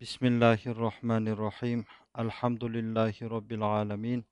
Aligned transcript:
بسم 0.00 0.26
الله 0.26 0.60
الرحمن 0.66 1.28
الرحيم 1.28 1.84
الحمد 2.18 2.64
لله 2.64 3.14
رب 3.22 3.52
العالمين 3.52 4.24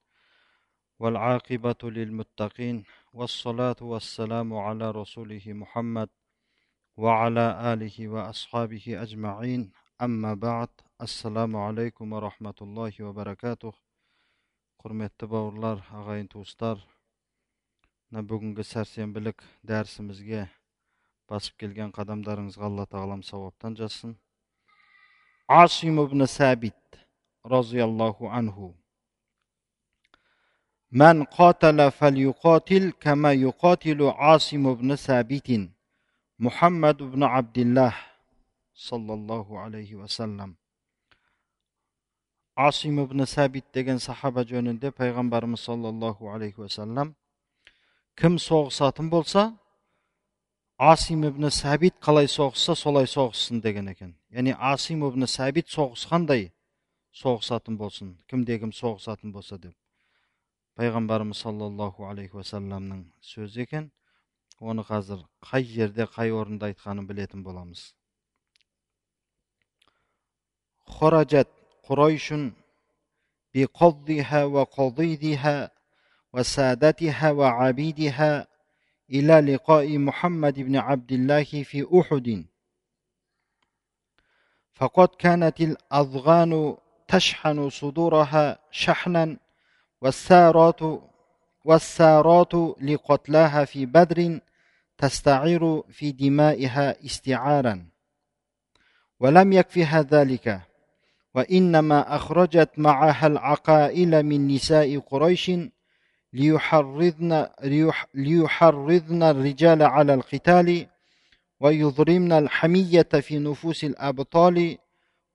والعاقبة 0.99 1.83
للمتقين 1.83 2.85
والصلاة 3.13 3.81
والسلام 3.81 4.55
على 4.55 4.91
رسوله 4.91 5.45
محمد 5.47 6.09
وعلى 6.97 7.47
آله 7.73 8.09
وأصحابه 8.09 9.03
أجمعين 9.03 9.73
أما 10.03 10.35
بعد 10.35 10.69
السلام 11.03 11.57
عليكم 11.57 12.13
ورحمة 12.13 12.59
الله 12.63 12.93
وبركاته 13.01 13.73
құрметті 14.79 15.27
бауырлар 15.27 15.81
ағайын 16.01 16.29
туыстар 16.33 16.79
мына 18.09 18.23
бүгінгі 18.31 18.65
сәрсенбілік 18.69 19.43
дәрісімізге 19.71 20.45
басып 21.29 21.59
келген 21.65 21.91
қадамдарыңызға 21.97 22.65
алла 22.71 22.87
тағалам 22.93 23.25
сауаптан 23.31 23.77
жазсын 23.81 24.15
عاصم 25.54 26.06
بن 26.12 26.26
ثابت 26.26 26.82
رضي 27.56 27.84
الله 27.84 28.18
عنه 28.36 28.58
من 30.92 31.24
قاتل 31.24 31.92
فليقاتل 31.92 32.84
كما 33.04 33.32
يقاتل 33.34 34.00
عاصم 34.04 34.64
بن 34.80 34.96
ثابت 34.96 35.50
محمد 36.40 36.98
بن 37.14 37.22
عبد 37.24 37.58
الله 37.58 37.94
صلى 38.74 39.14
الله 39.14 39.60
عليه 39.60 39.96
وسلم 39.96 40.56
asim 42.56 43.00
ibn 43.02 43.26
sabit 43.26 43.66
degan 43.74 43.98
sahaba 43.98 44.46
jo'nida 44.46 44.92
payg'ambarimiz 44.94 45.62
sollallohu 45.70 46.30
alayhi 46.34 46.58
vasallam 46.58 47.08
kim 48.20 48.34
so'g'isatin 48.38 49.10
bo'lsa 49.14 49.42
асим 50.83 51.25
ибн 51.27 51.51
сәбит 51.51 51.99
қалай 52.07 52.31
соғысса 52.31 52.77
солай 52.79 53.09
соғыссын 53.11 53.61
деген 53.65 53.89
екен 53.93 54.15
яғни 54.31 54.55
асим 54.73 55.05
ибн 55.09 55.27
сәбит 55.27 55.69
соғысқандай 55.75 56.51
соғысатын 57.23 57.77
болсын 57.83 58.17
кімде 58.31 58.59
кім 58.63 58.73
соғысатын 58.81 59.33
болса 59.33 59.59
деп 59.59 59.75
пайғамбарымыз 60.79 61.43
саллаллаху 61.45 62.07
алейхи 62.07 62.39
уассаламның 62.39 63.05
сөзі 63.33 63.65
екен 63.67 63.91
оны 64.61 64.85
қазір 64.87 65.25
қай 65.51 65.67
жерде 65.77 66.07
қай 66.17 66.31
орында 66.31 66.71
айтқанын 66.73 67.07
білетін 67.11 67.43
боламыз 67.47 67.93
خرجت 70.89 71.49
قريش 71.83 72.33
بقضها 73.55 74.45
وقضيدها 74.45 75.71
وسادتها 76.33 77.31
وعبيدها 77.31 78.47
إلى 79.14 79.54
لقاء 79.54 79.98
محمد 79.98 80.60
بن 80.60 80.76
عبد 80.76 81.12
الله 81.12 81.44
في 81.44 81.88
أحد. 82.00 82.46
فقد 84.74 85.08
كانت 85.08 85.62
الأضغان 85.62 86.78
تشحن 87.08 87.70
صدورها 87.70 88.60
شحنا 88.72 89.38
والسارات 90.02 90.80
والسارات 91.66 92.54
لقتلاها 92.82 93.66
في 93.66 93.86
بدر 93.86 94.40
تستعير 94.98 95.82
في 95.82 96.12
دمائها 96.12 97.06
استعارا. 97.06 97.86
ولم 99.20 99.54
يكفها 99.54 100.02
ذلك 100.02 100.62
وإنما 101.36 102.16
أخرجت 102.16 102.70
معها 102.78 103.28
العقائل 103.28 104.24
من 104.24 104.48
نساء 104.48 105.00
قريش 105.00 105.52
ليحرضن, 106.33 107.47
ليحرضن 108.15 109.23
الرجال 109.23 109.83
على 109.83 110.15
القتال 110.15 110.87
ويضرمن 111.61 112.33
الحمية 112.33 113.03
في 113.03 113.39
نفوس 113.39 113.85
الأبطال 113.85 114.79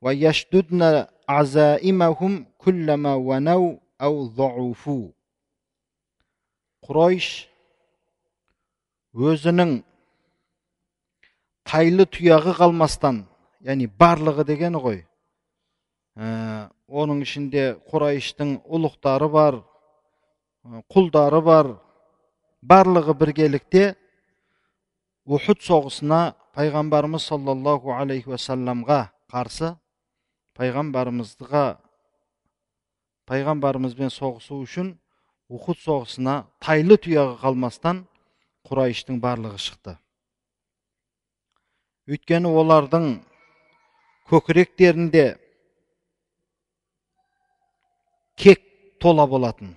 ويشددن 0.01 1.05
عزائمهم 1.29 2.45
كلما 2.57 3.13
ونوا 3.13 3.75
أو 4.01 4.25
ضعفوا 4.27 5.07
قريش 6.83 7.47
өзінің 9.13 9.83
тайлы 11.69 12.05
тұяғы 12.09 12.55
қалмастан 12.57 13.19
яғни 13.61 13.85
барлығы 13.85 14.41
дегені 14.47 14.79
ғой 14.81 14.97
ә, 16.17 16.65
оның 16.89 17.21
ішінде 17.21 17.75
құрайыштың 17.91 18.55
ұлықтары 18.65 19.29
бар 19.29 19.59
құлдары 20.64 21.40
бар. 21.44 21.70
Барлығы 22.62 23.14
біргелікте 23.14 23.94
ухуд 25.24 25.60
соғысына 25.62 26.34
пайғамбарымыз 26.58 27.28
саллаллаху 27.30 27.92
алейхи 27.94 28.32
уассаламға 28.32 29.12
қарсы 29.30 29.76
пайғамбарымызға 30.58 31.64
пайғамбарымызбен 33.30 34.10
соғысу 34.10 34.58
үшін 34.64 34.90
ухуд 35.48 35.78
соғысына 35.84 36.40
тайлы 36.64 36.98
тұяғы 36.98 37.38
қалмастан 37.44 38.02
құрайыштың 38.68 39.20
барлығы 39.22 39.60
шықты. 39.62 39.94
Өйткені 42.08 42.50
олардың 42.50 43.10
көкіректерінде 44.32 45.26
кек 48.34 48.64
тола 49.00 49.28
болатын. 49.28 49.76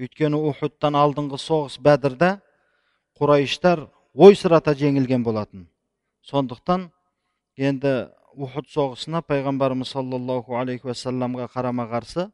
Өйткені 0.00 0.38
ухудтан 0.50 0.96
алдыңғы 0.96 1.38
соғыс 1.40 1.76
бәдірда 1.84 2.38
құрайыштар 3.20 3.84
ойсырата 4.14 4.72
жеңілген 4.72 5.24
болатын. 5.24 5.66
Сондықтан 6.24 6.88
енді 7.56 8.08
ухуд 8.34 8.68
соғысына 8.72 9.20
пайғамбарымыз 9.28 9.92
саллаллаху 9.92 10.56
алейхи 10.56 10.88
уассаламға 10.88 11.50
қарама 11.52 11.86
қарсы 11.90 12.30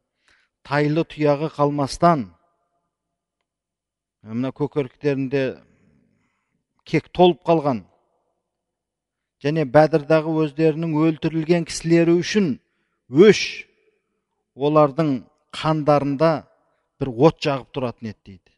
тайлы 0.67 1.03
тұяғы 1.07 1.49
қалмастан 1.55 2.27
мына 4.23 4.51
көкіректерінде 4.55 5.43
кек 6.87 7.09
толып 7.11 7.43
қалған 7.47 7.83
және 9.43 9.67
бәдірдағы 9.69 10.33
өздерінің 10.43 10.95
өлтірілген 11.03 11.67
кісілері 11.67 12.17
үшін 12.21 12.53
өш 13.27 13.41
олардың 14.55 15.11
қандарында 15.55 16.46
бір 16.99 17.11
от 17.29 17.39
жағып 17.43 17.69
тұратын 17.75 18.11
еді 18.11 18.19
дейді. 18.25 18.53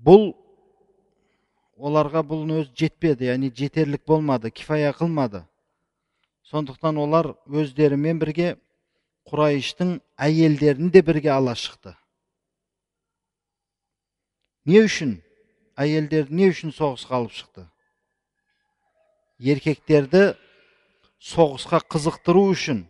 Бұл 0.00 0.32
оларға 1.76 2.22
бұл 2.26 2.44
өзі 2.60 2.70
жетпеді 2.82 3.30
яғни 3.30 3.52
жетерлік 3.54 4.04
болмады 4.08 4.50
кифая 4.50 4.92
қылмады. 4.96 5.44
Сондықтан 6.50 6.98
олар 6.98 7.34
өздерімен 7.46 8.18
бірге 8.18 8.54
құрайыштың 9.30 9.98
әйелдерін 10.18 10.90
де 10.90 11.02
бірге 11.06 11.30
ала 11.36 11.54
шықты. 11.54 11.94
Не 14.66 14.84
үшін? 14.86 15.20
Әйелдерді 15.80 16.34
не 16.36 16.50
үшін 16.50 16.74
соғысқа 16.74 17.20
алып 17.20 17.36
шықты? 17.36 17.66
Еркектерді 19.40 20.34
соғысқа 21.20 21.80
қызықтыру 21.86 22.48
үшін 22.52 22.82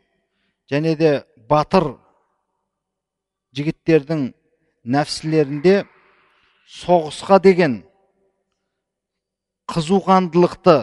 және 0.71 0.97
де 0.99 1.13
батыр 1.51 1.93
жігіттердің 3.57 4.31
нәпсілерінде 4.95 5.85
соғысқа 6.71 7.41
деген 7.43 7.81
қызуқандылықты 9.71 10.77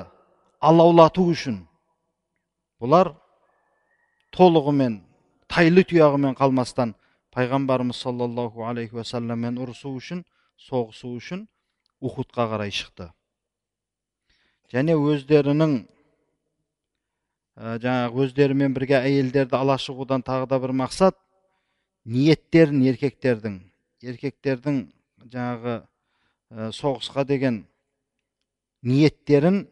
алаулату 0.59 1.27
үшін 1.31 1.61
бұлар 2.81 3.13
толығымен 4.35 5.01
тайлы 5.51 5.83
тұяғымен 5.87 6.35
қалмастан 6.37 6.93
пайғамбарымыз 7.35 7.99
саллаллаху 8.03 8.65
алейхи 8.67 8.97
уассаламмен 8.99 9.59
ұрысу 9.63 9.93
үшін 9.97 10.23
соғысу 10.69 11.13
үшін 11.17 11.45
ухудқа 12.01 12.47
қарай 12.51 12.71
шықты. 12.73 13.11
Және 14.73 14.97
өздерінің 14.97 15.77
ә, 17.55 17.77
жаңағы 17.83 18.25
өздерімен 18.25 18.73
бірге 18.75 18.99
әйелдерді 18.99 19.55
ала 19.57 19.77
шығудан 19.79 20.25
тағы 20.25 20.49
да 20.51 20.59
бір 20.59 20.75
мақсат 20.83 21.17
ниеттерін 22.07 22.85
еркектердің 22.87 23.57
еркектердің 24.07 24.79
жаңағы 25.27 25.73
ә, 25.81 26.69
соғысқа 26.71 27.25
деген 27.27 27.65
ниеттерін 28.87 29.65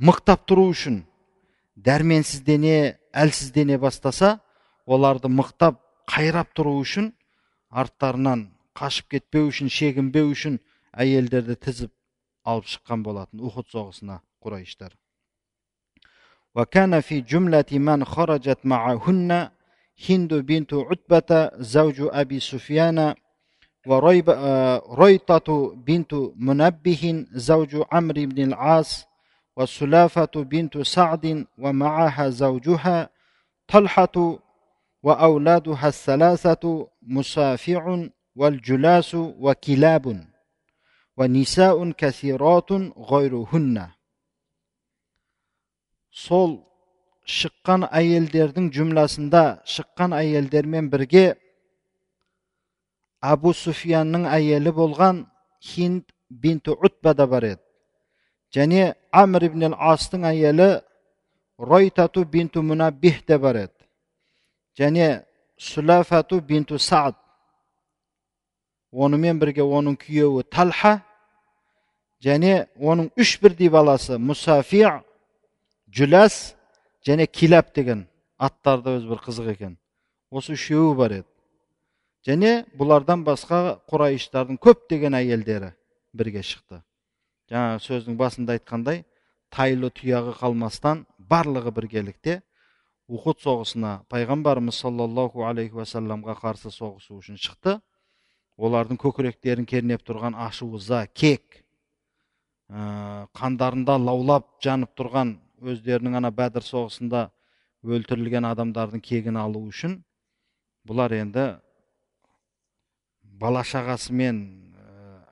мықтап 0.00 0.46
тұру 0.48 0.70
үшін 0.72 1.02
дәрменсіздене 1.76 2.96
әлсіздене 3.12 3.78
бастаса 3.82 4.38
оларды 4.86 5.28
мықтап 5.28 5.82
қайрап 6.08 6.54
тұру 6.56 6.78
үшін 6.80 7.10
арттарынан 7.68 8.48
қашып 8.78 9.16
кетпеу 9.16 9.50
үшін 9.50 9.68
шегінбеу 9.72 10.30
үшін 10.32 10.60
әйелдерді 10.96 11.58
тізіп 11.66 11.92
алып 12.48 12.70
шыққан 12.72 13.02
болатын 13.04 13.42
ухуд 13.44 13.68
соғысына 13.72 14.22
құрайыштар 14.40 14.96
هند 20.08 20.34
بنت 20.34 20.74
عتبة 20.74 21.50
زوج 21.54 21.96
أبي 22.00 22.40
سفيان 22.40 23.14
وريطة 23.86 25.74
بنت 25.74 26.14
منبه 26.36 27.26
زوج 27.32 27.76
عمرو 27.92 28.26
بن 28.26 28.42
العاص 28.42 29.06
وسلافة 29.56 30.30
بنت 30.34 30.78
سعد 30.78 31.46
ومعها 31.58 32.28
زوجها 32.28 33.10
طلحة 33.68 34.38
وأولادها 35.02 35.88
الثلاثة 35.88 36.88
مسافع 37.02 38.08
والجلاس 38.36 39.14
وكلاب 39.14 40.26
ونساء 41.16 41.90
كثيرات 41.90 42.72
غيرهن. 42.98 43.88
Sol 46.10 46.66
шыққан 47.26 47.88
әйелдердің 47.90 48.70
жұмласында 48.74 49.42
шыққан 49.66 50.14
әйелдермен 50.14 50.90
бірге 50.90 51.26
абу 53.20 53.52
суфиянның 53.54 54.28
әйелі 54.30 54.72
болған 54.74 55.24
хинд 55.60 56.04
бинту 56.30 56.76
утба 56.78 57.14
да 57.14 57.26
бар 57.26 57.42
еді. 57.42 57.62
Және 58.54 58.94
амр 59.12 59.48
ибн 59.48 59.74
астың 59.74 60.26
әйелі 60.30 60.82
ройтату 61.58 62.24
бинту 62.24 62.62
мунаббих 62.62 63.24
те 63.26 63.38
бар 63.38 63.56
еді. 63.66 63.74
Және 64.78 65.24
сулафату 65.58 66.40
бинту 66.40 66.78
саад 66.78 67.16
онымен 68.92 69.40
бірге 69.40 69.64
оның 69.64 69.96
күйеуі 70.00 70.44
талха 70.50 71.00
және 72.22 72.66
оның 72.78 73.10
үш 73.16 73.36
бірдей 73.42 73.68
баласы 73.68 74.18
мусафи 74.18 74.84
жүләс 75.90 76.55
және 77.06 77.26
килап 77.26 77.72
деген 77.74 78.06
аттары 78.38 78.82
да 78.82 78.96
өзі 78.98 79.10
бір 79.12 79.22
қызық 79.24 79.50
екен 79.54 79.76
осы 80.30 80.56
үшеуі 80.56 80.94
бар 80.98 81.18
еді 81.20 81.28
және 82.26 82.52
бұлардан 82.78 83.22
басқа 83.26 83.78
құрайыштардың 83.90 84.58
көптеген 84.62 85.14
әйелдері 85.20 85.72
бірге 86.16 86.42
шықты 86.42 86.82
жаңа 87.52 87.78
сөздің 87.82 88.18
басында 88.18 88.56
айтқандай 88.58 89.04
тайлы 89.54 89.92
тұяғы 89.94 90.34
қалмастан 90.40 91.04
барлығы 91.18 91.72
біргелікте 91.76 92.40
ухуд 93.06 93.38
соғысына 93.44 94.00
пайғамбарымыз 94.10 94.80
саллаллаху 94.82 95.46
алейхи 95.46 95.78
уассаламға 95.78 96.34
қарсы 96.40 96.72
соғысу 96.74 97.20
үшін 97.20 97.38
шықты 97.38 97.78
олардың 98.56 98.98
көкіректерін 98.98 99.68
кернеп 99.68 100.02
тұрған 100.06 100.34
ашу 100.46 100.72
ыза 100.74 101.04
кек 101.14 101.62
ә, 102.68 103.26
қандарында 103.36 103.98
лаулап 104.00 104.56
жанып 104.64 104.96
тұрған 104.98 105.36
өздерінің 105.61 106.17
ана 106.21 106.31
бәдір 106.31 106.65
соғысында 106.65 107.27
өлтірілген 107.85 108.47
адамдардың 108.49 109.03
кегін 109.05 109.37
алу 109.41 109.63
үшін 109.69 109.99
бұлар 110.87 111.15
енді 111.19 111.45
бала 113.41 113.63
шағасымен 113.65 114.41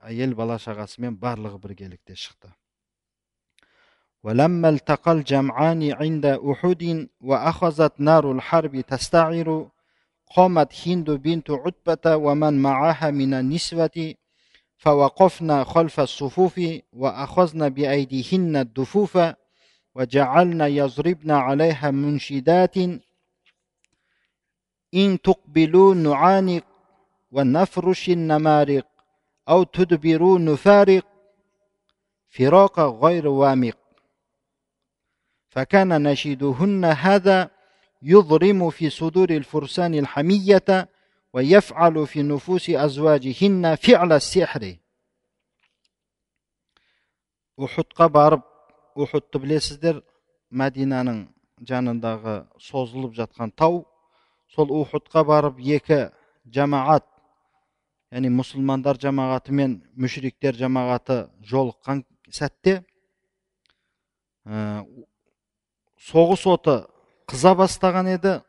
әйел 0.06 0.34
бала 0.38 0.58
шағасымен 0.62 1.18
барлығы 1.20 1.60
біргелікте 1.66 2.16
шықты 2.24 2.54
ولما 4.22 4.68
التقى 4.68 5.12
الجمعان 5.12 5.92
عند 5.92 6.26
أحد 6.26 7.08
وأخذت 7.20 8.00
نار 8.00 8.32
الحرب 8.32 8.80
تستعر 8.80 9.68
قامت 10.36 10.88
هند 10.88 11.10
بنت 11.10 11.50
عتبة 11.50 12.16
ومن 12.16 12.62
معها 12.62 13.10
من 13.10 13.34
النسوة 13.34 14.14
فوقفنا 14.76 15.64
خلف 15.64 16.00
الصفوف 16.00 16.60
وأخذنا 16.92 17.68
بأيديهن 17.68 18.56
الدفوف 18.56 19.18
وجعلنا 19.95 20.67
يضربن 20.67 21.31
عليها 21.31 21.91
منشدات. 21.91 22.77
إن 24.93 25.21
تقبلوا 25.23 25.95
نعانق 25.95 26.63
ونفرش 27.31 28.09
النمارق 28.09 28.87
أو 29.49 29.63
تدبروا 29.63 30.39
نفارق. 30.39 31.05
فراق 32.27 32.79
غير 32.79 33.27
وامق. 33.27 33.77
فكان 35.49 36.03
نشيدهن 36.03 36.85
هذا 36.85 37.49
يضرم 38.01 38.69
في 38.69 38.89
صدور 38.89 39.29
الفرسان 39.29 39.95
الحمية 39.95 40.89
ويفعل 41.33 42.07
في 42.07 42.21
نفوس 42.23 42.69
أزواجهن 42.69 43.75
فعل 43.75 44.13
السحر. 44.13 44.75
وحد 47.57 47.83
قبر 47.95 48.41
ухудты 48.95 49.41
білесіздер 49.43 50.01
мәдинаның 50.51 51.25
жанындағы 51.67 52.37
созылып 52.59 53.15
жатқан 53.19 53.51
тау 53.55 53.83
сол 54.55 54.71
ухудқа 54.71 55.25
барып 55.27 55.59
екі 55.59 56.09
жамағат 56.55 57.05
яғни 58.11 58.31
мұсылмандар 58.31 58.99
жамағаты 59.01 59.51
мен 59.51 59.79
мүшриктер 59.99 60.55
жамағаты 60.55 61.25
жолыққан 61.43 62.03
сәтте 62.31 62.81
ә, 64.45 64.85
соғыс 65.99 66.45
оты 66.47 66.75
қыза 67.27 67.55
бастаған 67.57 68.11
еді. 68.13 68.41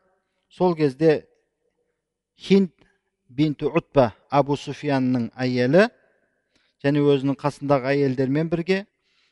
Сол 0.49 0.75
кезде 0.75 1.25
хинд 2.37 2.71
бинту 3.29 3.71
утба 3.75 4.13
абу 4.29 4.55
суфиянның 4.55 5.31
әйелі 5.35 5.89
және 6.83 7.01
өзінің 7.03 7.35
қасындағы 7.41 7.91
әйелдермен 7.91 8.47
бірге 8.49 8.85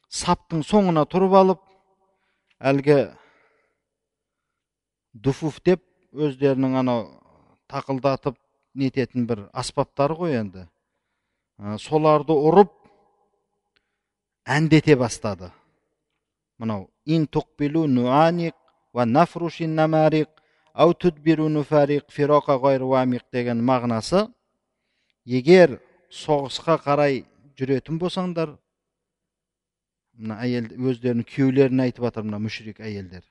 саптың 0.09 0.63
соңына 0.63 1.05
тұрып 1.09 1.35
алып 1.39 1.61
әлгі 2.59 2.97
дуфуф 5.13 5.59
деп 5.65 5.83
өздерінің 6.13 6.79
анау 6.81 7.05
тақылдатып 7.71 8.37
нететін 8.75 9.27
бір 9.27 9.45
аспаптары 9.53 10.15
ғой 10.19 10.39
енді. 10.39 10.65
Соларды 11.79 12.35
ұрып 12.35 12.73
әндете 14.45 14.95
бастады. 14.99 15.51
Мынау 16.59 16.89
ин 17.05 17.27
туқбилу 17.27 17.87
нуаник 17.87 18.55
ва 18.93 19.05
нафрушин 19.05 19.75
намарик 19.75 20.29
ау 20.73 20.93
tudbiru 20.93 21.49
nufaриқ 21.49 22.11
фироқа 22.11 22.59
ғайру 22.59 22.91
деген 23.31 23.63
мағынасы 23.63 24.27
егер 25.25 25.79
соғысқа 26.11 26.77
қарай 26.83 27.25
жүретін 27.57 27.97
болсаңдар 27.99 28.57
мына 30.17 30.39
әйел 30.43 30.67
өздерінің 30.75 31.27
күйеулеріне 31.29 31.87
айтып 31.89 32.07
жатыр 32.07 32.25
мына 32.27 32.39
мүшрик 32.43 32.81
әйелдер. 32.83 33.23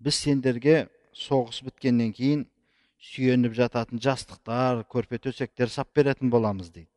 Біз 0.00 0.18
сендерге 0.24 0.88
соғыс 1.14 1.62
біткеннен 1.66 2.12
кейін 2.14 2.44
сүйеніп 3.10 3.54
жататын 3.58 4.00
жастықтар 4.02 4.84
көрпе 4.90 5.20
төсектер 5.22 5.70
сап 5.70 5.90
беретін 5.94 6.30
боламыз 6.30 6.70
дейді. 6.70 6.90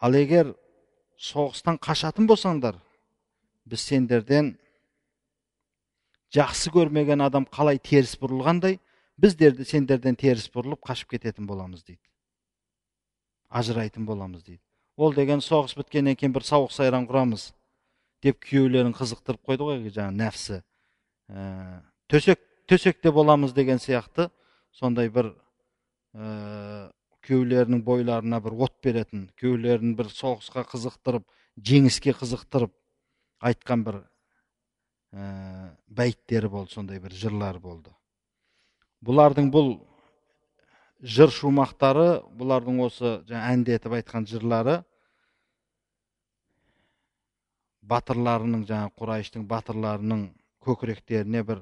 Ал 0.00 0.14
егер 0.18 0.54
соғыстан 1.20 1.78
қашатын 1.82 2.28
болсаңдар 2.28 2.78
біз 3.66 3.84
сендерден 3.84 4.54
жақсы 6.34 6.72
көрмеген 6.74 7.22
адам 7.24 7.46
қалай 7.46 7.78
теріс 7.78 8.16
бұрылғандай 8.20 8.80
біздерді 9.20 9.66
сендерден 9.68 10.18
теріс 10.18 10.48
бұрылып 10.50 10.82
қашып 10.84 11.14
кететін 11.14 11.46
боламыз 11.46 11.84
дейді. 11.84 12.02
Ажырайтын 13.50 14.06
боламыз 14.06 14.42
дейді. 14.42 14.63
Ол 14.96 15.14
деген 15.14 15.42
соғыс 15.42 15.76
біткеннен 15.78 16.16
кейін 16.18 16.34
бір 16.34 16.46
сауық 16.46 16.72
сайран 16.74 17.06
құрамыз 17.08 17.50
деп 18.24 18.40
күйеулерін 18.46 18.94
қызықтырып 18.96 19.42
қойды 19.44 19.66
ғой 19.68 19.80
жаңағы 19.90 20.16
нәпсі. 20.20 20.60
Ә, 21.28 21.82
төсек 22.08 22.40
төсекте 22.68 23.12
боламыз 23.12 23.52
деген 23.52 23.80
сияқты. 23.82 24.30
Сондай 24.72 25.10
бір 25.12 25.32
ә, 26.14 26.90
күйеулерінің 27.26 27.82
бойларына 27.84 28.40
бір 28.44 28.56
от 28.66 28.74
беретін 28.84 29.28
күйеулерін 29.40 29.94
бір 29.98 30.10
соғысқа 30.12 30.64
қызықтырып 30.72 31.26
жеңіске 31.60 32.14
қызықтырып 32.16 32.72
айтқан 33.44 33.84
бір 33.86 34.00
ә, 35.12 35.74
бәйттері 35.88 36.50
болды 36.50 36.74
сондай 36.74 37.02
бір 37.02 37.14
жырлар 37.18 37.60
болды. 37.60 37.92
Бұлардың 39.04 39.50
бұл 39.52 39.76
жыр 41.02 41.32
шумақтары 41.34 42.22
бұлардың 42.38 42.80
осы 42.84 43.18
жаңа 43.28 43.52
әндетіп 43.54 43.96
айтқан 43.98 44.26
жырлары 44.30 44.82
батырларының 47.84 48.64
жаңа 48.68 48.92
құрайыштың 48.98 49.44
батырларының 49.48 50.26
көкіректеріне 50.64 51.42
бір 51.44 51.60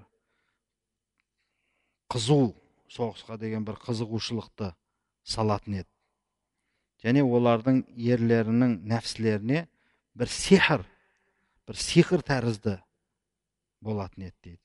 қызу 2.12 2.52
соғысқа 2.92 3.38
деген 3.40 3.64
бір 3.66 3.80
қызығушылықты 3.82 4.72
салатын 5.24 5.80
еді. 5.80 5.90
Және 7.02 7.24
олардың 7.24 7.82
ерлерінің 7.96 8.76
нәпсілеріне 8.90 9.66
бір 10.14 10.30
сихыр 10.30 10.84
бір 11.66 11.78
сиқыр 11.78 12.22
тәрізді 12.26 12.76
болатын 13.82 14.28
еді 14.28 14.36
дейді. 14.44 14.60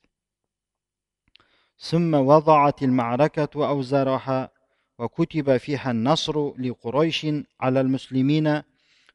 وكتب 5.00 5.58
فيها 5.58 5.92
النصر 5.92 6.58
لقريش 6.58 7.28
على 7.62 7.82
المسلمين 7.82 8.62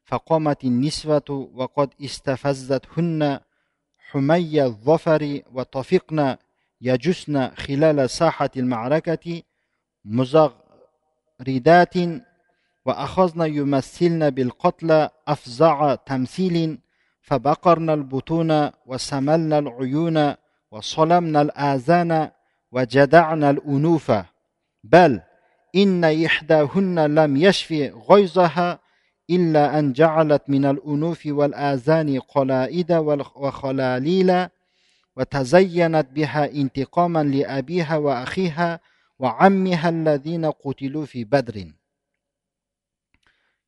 فقامت 0.05 0.63
النسوة 0.63 1.49
وقد 1.53 1.89
استفزتهن 2.01 3.39
حمي 4.09 4.63
الظفر 4.63 5.41
وطفقن 5.53 6.35
يجسن 6.81 7.49
خلال 7.49 8.09
ساحة 8.09 8.49
المعركة 8.57 9.41
مزغردات 10.05 11.93
وأخذن 12.85 13.55
يمثلن 13.55 14.29
بالقتل 14.29 15.09
أفزع 15.27 15.95
تمثيل 15.95 16.79
فبقرنا 17.21 17.93
البطون 17.93 18.71
وسملنا 18.85 19.59
العيون 19.59 20.33
وصلمنا 20.71 21.41
الآذان 21.41 22.31
وجدعنا 22.71 23.49
الأنوف. 23.49 24.11
بل 24.83 25.21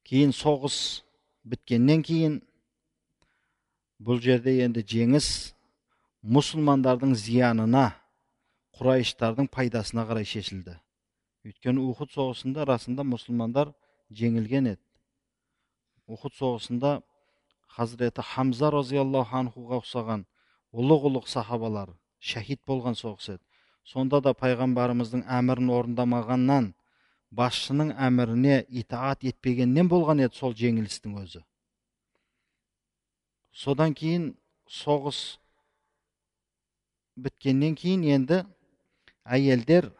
кейін 0.05 0.29
соғыс 0.37 1.01
біткеннен 1.41 2.05
кейін 2.05 2.39
бұл 3.97 4.21
жерде 4.21 4.59
енді 4.61 4.85
жеңіс 4.85 5.27
мұсылмандардың 6.21 7.17
зиянына 7.17 7.87
құрайыштардың 8.77 9.49
пайдасына 9.49 10.05
қарай 10.05 10.27
шешілді 10.29 10.77
өйткені 11.45 11.83
ухud 11.91 12.11
соғысында 12.13 12.65
расында 12.65 13.05
мұсылмандар 13.05 13.71
жеңілген 14.11 14.71
еді. 14.73 14.81
Ухуд 16.07 16.33
соғысында 16.37 17.01
хазіреті 17.75 18.25
хамза 18.25 18.71
разиаллаху 18.73 19.37
анхуға 19.41 19.81
ұқсаған 19.83 20.25
ұлық 20.73 21.09
ұлық 21.09 21.29
сахабалар 21.29 21.93
шәһид 22.19 22.61
болған 22.67 22.97
соғыс 22.97 23.35
еді. 23.35 23.43
Сонда 23.85 24.21
да 24.25 24.33
пайғамбарымыздың 24.33 25.25
әмірін 25.29 25.69
орындамағаннан 25.75 26.71
басшының 27.35 27.91
әміріне 28.07 28.63
итаат 28.69 29.25
етпегеннен 29.27 29.89
болған 29.91 30.23
еді 30.25 30.39
сол 30.39 30.55
жеңілістің 30.57 31.19
өзі. 31.21 31.43
Содан 33.53 33.93
кейін 33.93 34.31
соғыс 34.67 35.37
біткеннен 37.15 37.75
кейін 37.79 38.03
енді 38.17 38.41
әйелдер 39.23 39.91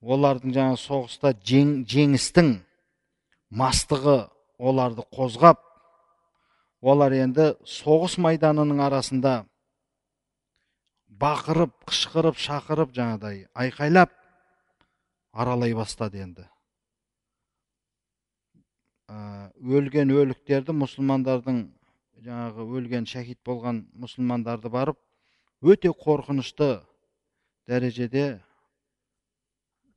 олардың 0.00 0.54
жаңа 0.56 0.76
соғыста 0.80 1.32
жең, 1.44 1.84
жеңістің 1.84 2.54
мастығы 3.50 4.18
оларды 4.58 5.04
қозғап 5.12 5.60
олар 6.80 7.12
енді 7.12 7.52
соғыс 7.68 8.16
майданының 8.18 8.80
арасында 8.86 9.34
бақырып 11.20 11.74
қышқырып 11.90 12.38
шақырып 12.40 12.94
жаңағыдай 12.96 13.44
айқайлап 13.52 14.14
аралай 15.32 15.74
бастады 15.76 16.22
енді. 16.24 16.46
Өлген 19.60 20.12
өліктерді 20.14 20.72
мұсылмандардың 20.80 21.64
жаңағы 22.24 22.66
өлген 22.78 23.08
шәһид 23.10 23.40
болған 23.44 23.82
мұсылмандарды 24.00 24.70
барып 24.72 24.98
өте 25.60 25.90
қорқынышты 25.92 26.70
дәрежеде 27.68 28.40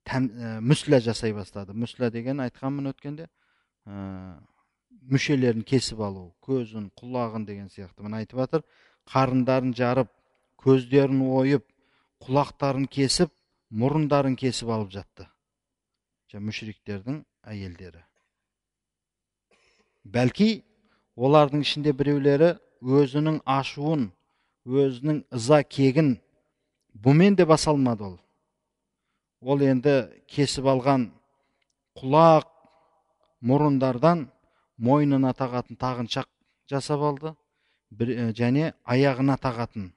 мүсля 0.05 1.00
жасай 1.00 1.33
бастады. 1.33 1.74
Мүсля 1.74 2.10
деген 2.12 2.41
айтқанмын 2.43 2.91
өткенде 2.91 3.27
ә, 3.88 4.39
мүшелерін 5.10 5.63
кесіп 5.63 6.01
алу 6.03 6.33
көзін 6.43 6.91
құлағын 7.00 7.45
деген 7.45 7.69
сияқты 7.69 8.03
міне 8.03 8.24
айтып 8.24 8.39
жатыр. 8.43 8.63
Қарындарын 9.10 9.74
жарып 9.75 10.12
көздерін 10.63 11.22
ойып 11.27 11.65
құлақтарын 12.24 12.88
кесіп 12.88 13.31
мұрындарын 13.72 14.36
кесіп 14.39 14.69
алып 14.69 14.91
жатты. 14.91 15.27
Мүшриктердің 16.33 17.19
әйелдері. 17.45 18.00
Бәлки 20.03 20.63
олардың 21.15 21.62
ішінде 21.62 21.93
біреулері 21.93 22.55
өзінің 22.81 23.43
ашуын 23.45 24.07
өзінің 24.65 25.19
ыза 25.29 25.62
кегін 25.63 26.15
бұмен 27.05 27.38
де 27.38 27.45
баса 27.45 27.69
алмады 27.69 28.07
ол. 28.07 28.17
Ол 29.43 29.63
енді 29.63 29.95
кесіп 30.31 30.67
алған 30.71 31.09
құлақ 32.00 32.47
мұрындардан 33.43 34.27
мойнына 34.77 35.33
тағатын 35.38 35.77
тағыншақ 35.79 36.29
жасап 36.71 37.03
алды. 37.03 37.33
Және 37.93 38.73
аяғына 38.89 39.35
тағатын 39.38 39.91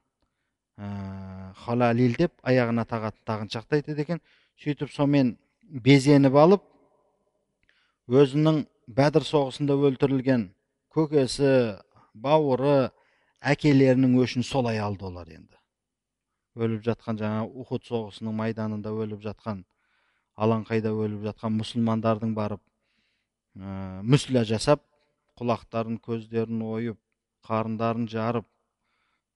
ә, 0.77 1.53
халалил 1.63 2.13
деп 2.19 2.35
аяғына 2.43 2.85
тағатын 2.85 3.23
тағыншақты 3.25 3.79
айтады 3.79 4.03
екен. 4.03 4.21
Сөйтіп 4.61 4.91
сонымен 4.93 5.37
безеніп 5.63 6.35
алып 6.37 6.63
өзінің 8.07 8.65
бәдір 8.87 9.25
соғысында 9.25 9.79
өлтірілген 9.89 10.47
көкесі 10.93 11.81
бауыры 12.13 12.91
әкелерінің 13.41 14.15
өшін 14.21 14.45
солай 14.45 14.79
алды 14.79 15.05
олар 15.09 15.27
енді. 15.27 15.57
Өліп 16.65 16.83
жатқан 16.85 17.19
жаңа 17.21 17.45
ухуд 17.47 17.85
соғысының 17.87 18.35
майданында 18.37 18.91
өліп 18.91 19.23
жатқан 19.25 19.63
алаңқайда 20.37 20.91
өліп 20.93 21.23
жатқан 21.29 21.55
мұсылмандардың 21.57 22.33
барып 22.37 22.61
ә, 23.57 24.43
жасап 24.45 24.83
құлақтарын 25.37 25.99
көздерін 26.01 26.61
ойып 26.65 26.99
қарындарын 27.47 28.07
жарып 28.09 28.47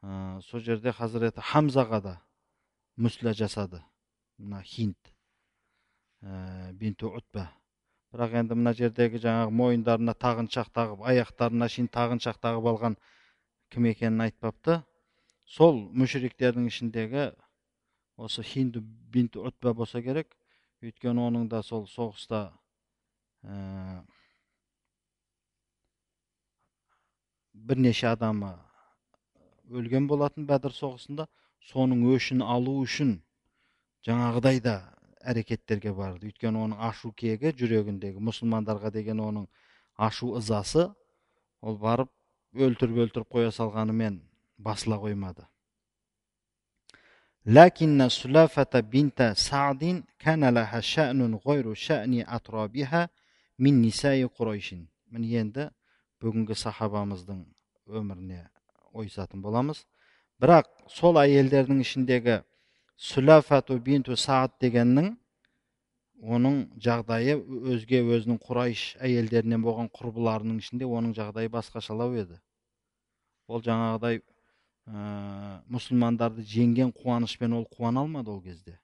ә, 0.04 0.42
сол 0.42 0.60
жерде 0.60 0.92
хазіреті 0.92 1.42
хамзаға 1.42 2.01
да 2.01 2.18
мүсля 2.98 3.34
жасады. 3.34 3.82
Мына 4.38 4.62
хинт 4.66 5.13
ә, 6.22 6.72
бинту 6.74 7.10
утба 7.13 7.50
бірақ 8.12 8.34
енді 8.42 8.58
мына 8.60 8.74
жердегі 8.75 9.22
жаңағы 9.24 9.54
мойындарына 9.56 10.16
тағыншақ 10.20 10.72
тағып 10.75 11.04
аяқтарына 11.08 11.70
шейін 11.72 11.88
тағыншақ 11.96 12.42
тағып 12.44 12.68
алған 12.74 12.98
кім 13.72 13.88
екенін 13.88 14.25
айтпапты? 14.28 14.82
Сол 15.51 15.81
мүшіриктердің 15.91 16.70
ішіндегі 16.70 17.31
осы 18.15 18.43
хинду 18.43 18.81
бинту 18.81 19.43
утба 19.48 19.74
болса 19.75 20.01
керек. 20.01 20.31
Өйткені 20.81 21.25
оның 21.27 21.50
да 21.51 21.60
сол 21.62 21.84
соғыста 21.91 22.53
ә, 23.43 24.01
бірнеше 27.53 28.08
адамы 28.13 28.53
өлген 29.70 30.08
болатын 30.08 30.48
бәдір 30.48 30.74
соғысында. 30.77 31.27
Соның 31.72 32.08
өшін 32.15 32.41
алу 32.41 32.79
үшін 32.81 33.20
жаңағыдай 34.08 34.63
да 34.63 34.79
әрекеттерге 35.22 35.93
барды. 35.93 36.31
Өйткені 36.31 36.63
оның 36.63 36.81
ашу 36.88 37.12
кегі 37.12 37.51
жүрегіндегі 37.60 38.24
мұсылмандарға 38.24 38.89
деген 38.96 39.22
оның 39.22 39.46
ашу 40.00 40.34
ызасы 40.39 40.88
ол 41.62 41.77
барып 41.77 42.10
өлтіріп 42.55 43.05
өлтіріп 43.05 43.29
қоя 43.36 43.51
салғанымен 43.53 44.17
басыла 44.61 44.99
қоймады 44.99 45.47
لكن 47.47 48.09
سلافة 48.09 48.81
بنت 48.81 49.23
سعد 49.37 50.03
كان 50.19 50.45
لها 50.49 50.81
شأن 50.81 51.35
غير 51.47 51.75
شأن 51.75 52.25
أطرابها 52.26 53.09
من 53.59 53.83
نساء 53.83 54.26
قريش 54.26 54.75
міне 55.12 55.38
енді 55.41 55.69
бүгінгі 56.21 56.57
сахабамыздың 56.59 57.45
өміріне 57.87 58.41
ойысатын 58.91 59.43
боламыз 59.45 59.85
бірақ 60.43 60.67
сол 60.91 61.21
әйелдердің 61.21 61.83
ішіндегі 61.85 62.41
сүлафату 62.97 63.79
бинту 63.87 64.17
саад 64.19 64.57
дегеннің 64.62 65.12
оның 66.37 66.59
жағдайы 66.83 67.37
өзге 67.73 68.03
өзінің 68.17 68.41
құрайш 68.43 68.85
әйелдерінен 69.05 69.62
болған 69.65 69.91
құрбыларының 69.95 70.59
ішінде 70.65 70.88
оның 70.88 71.15
жағдайы 71.17 71.53
басқашалау 71.53 72.17
еді 72.23 72.41
ол 73.47 73.62
жаңағыдай 73.62 74.23
ә, 74.87 75.62
мұсылмандарды 75.69 76.43
жеңген 76.43 76.93
қуанышпен 76.93 77.53
ол 77.53 77.67
қуана 77.71 78.05
алмады 78.05 78.31
ол 78.31 78.43
кезде 78.43 78.79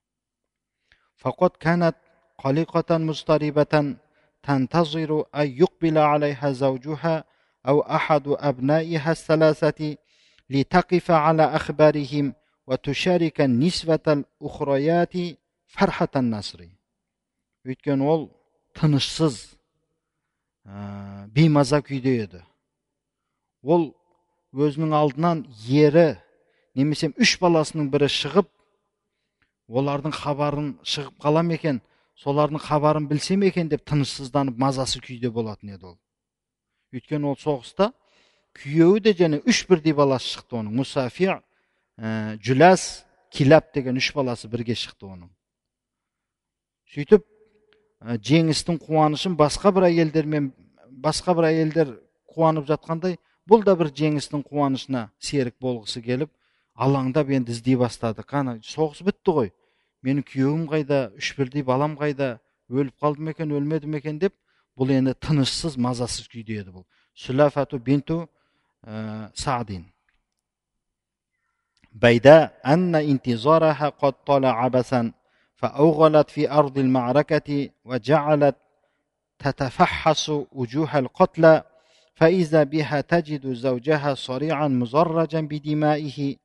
фақат 1.22 1.58
канат 1.58 1.96
қалиқатан 2.42 3.04
мустарибатан 3.04 3.98
تنتظر 4.42 5.24
أن 5.34 5.46
يقبل 5.46 5.98
عليها 5.98 6.52
زوجها 6.52 7.24
أو 7.68 7.80
أحد 7.80 8.22
أبنائها 8.28 9.10
الثلاثة 9.10 9.96
لتقف 10.50 11.10
على 11.10 11.42
أخبارهم 11.42 12.34
وتشارك 12.66 13.40
النسبة 13.40 14.06
الأخريات 14.06 15.14
فرحة 15.66 16.08
النصر 16.16 16.68
өйткені 17.62 18.02
ол 18.02 18.24
тынышсыз 18.74 19.54
ә, 20.66 21.28
беймаза 21.30 21.78
күйде 21.78 22.16
еді 22.24 22.40
ол 23.62 23.92
өзінің 24.53 24.93
алдынан 24.95 25.43
ері 25.67 26.17
немесе 26.77 27.11
үш 27.17 27.37
баласының 27.41 27.89
бірі 27.91 28.09
шығып 28.11 28.49
олардың 29.67 30.13
хабарын 30.15 30.73
шығып 30.87 31.17
қала 31.23 31.43
ма 31.43 31.57
екен 31.57 31.81
солардың 32.21 32.61
хабарын 32.63 33.07
білсем 33.09 33.43
екен 33.43 33.69
деп 33.69 33.83
тынышсызданып 33.85 34.57
мазасы 34.57 35.01
күйде 35.03 35.29
болатын 35.33 35.75
еді 35.75 35.91
ол. 35.91 35.97
Өйткені 36.93 37.33
ол 37.33 37.37
соғыста 37.37 37.91
күйеуі 38.57 39.03
де 39.03 39.13
және 39.13 39.41
үш 39.45 39.65
бірдей 39.69 39.93
баласы 39.93 40.37
шықты 40.37 40.61
оның. 40.61 40.73
Мұсафи 40.79 41.29
ә, 41.29 41.39
жүләс 42.41 43.03
килап 43.33 43.73
деген 43.73 43.99
үш 43.99 44.11
баласы 44.15 44.49
бірге 44.49 44.73
шықты 44.73 45.05
оның. 45.05 45.29
Сөйтіп 46.93 47.25
ә, 48.01 48.17
жеңістің 48.17 48.79
қуанышын 48.87 49.37
басқа 49.37 49.73
бір 49.75 49.89
әйелдермен 49.91 50.51
басқа 51.03 51.35
бір 51.37 51.51
әйелдер 51.51 51.93
қуанып 52.33 52.65
жатқандай 52.71 53.17
бұл 53.48 53.64
да 53.66 53.74
бір 53.78 53.90
жеңістің 53.98 54.44
қуанышына 54.48 55.08
серік 55.18 55.58
болғысы 55.62 56.02
келіп 56.04 56.30
алаңдап 56.74 57.30
енді 57.30 57.52
іздей 57.52 57.76
бастады 57.80 58.24
қана 58.26 58.58
соғыс 58.66 59.02
бітті 59.06 59.36
ғой 59.38 59.52
менің 60.02 60.26
күйеуім 60.28 60.66
қайда 60.70 61.00
үш 61.18 61.34
бірдей 61.38 61.66
балам 61.66 61.96
қайда 62.00 62.38
өліп 62.70 62.98
қалды 63.02 63.22
ма 63.22 63.34
екен 63.36 63.52
өлмеді 63.52 63.90
ме 63.90 64.02
екен 64.02 64.18
деп 64.18 64.34
бұл 64.78 64.92
енді 64.94 65.14
тынышсыз 65.14 65.76
мазасыз 65.76 66.28
күйде 66.32 66.62
еді 66.62 66.76
бұл 66.78 66.86
сүлафату 67.14 67.78
бинту 67.78 68.28
ә, 68.86 69.30
садин 69.34 69.92
بيدا 71.94 72.50
أن 72.66 72.94
انتظارها 72.94 73.88
قد 73.88 74.14
طال 74.26 74.44
عبثا 74.46 75.12
فأوغلت 75.56 76.30
في 76.30 76.50
أرض 76.50 76.78
المعركة 76.78 77.68
وجعلت 77.84 78.56
تتفحص 79.38 80.30
وجوه 80.52 80.98
القتلى 80.98 81.62
فإذا 82.17 82.63
بها 82.63 83.01
تجد 83.01 83.53
زوجها 83.53 84.13
صريعا 84.13 84.67
مزرجا 84.67 85.41
بدمائه 85.41 86.35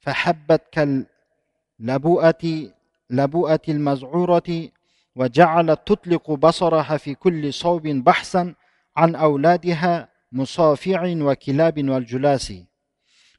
فحبت 0.00 0.62
كاللبوءة 0.72 2.70
لبوءة 3.10 3.60
المزعورة 3.68 4.68
وجعلت 5.16 5.80
تطلق 5.86 6.30
بصرها 6.30 6.96
في 6.96 7.14
كل 7.14 7.52
صوب 7.52 7.82
بحثا 7.86 8.54
عن 8.96 9.14
أولادها 9.14 10.08
مصافع 10.32 11.14
وكلاب 11.16 11.88
والجلاس. 11.88 12.52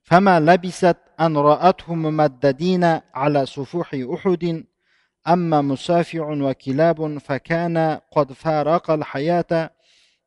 فما 0.03 0.39
لبست 0.39 0.97
أن 1.19 1.37
رأتهم 1.37 2.01
ممددين 2.01 2.99
على 3.13 3.45
سفوح 3.45 3.95
أحد 4.13 4.63
أما 5.27 5.61
مسافع 5.61 6.29
وكلاب 6.29 7.17
فكان 7.17 7.99
قد 8.11 8.33
فارق 8.33 8.91
الحياة 8.91 9.71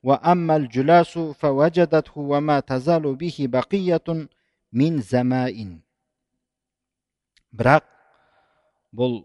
وأما 0.03 0.55
الجلاس 0.55 1.17
فوجدته 1.17 2.17
وما 2.17 2.59
تزال 2.59 3.15
به 3.15 3.37
بقية 3.39 4.27
من 4.73 5.01
زماء 5.01 5.79
бірақ 7.57 7.85
бұл 8.93 9.15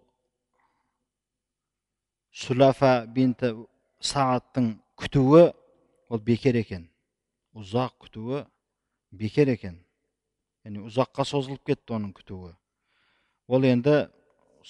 сүлафа 2.33 3.05
бинті 3.13 3.51
сааттың 4.01 4.71
күтуі 4.97 5.43
ол 6.09 6.23
бекер 6.23 6.57
екен 6.57 6.87
ұзақ 7.59 7.99
күтуі 8.07 8.45
бекер 9.11 9.51
екен 9.53 9.77
яғни 10.65 10.87
ұзаққа 10.89 11.27
созылып 11.29 11.67
кетті 11.73 11.99
оның 11.99 12.15
күтуі 12.17 12.55
ол 13.53 13.67
енді 13.69 13.97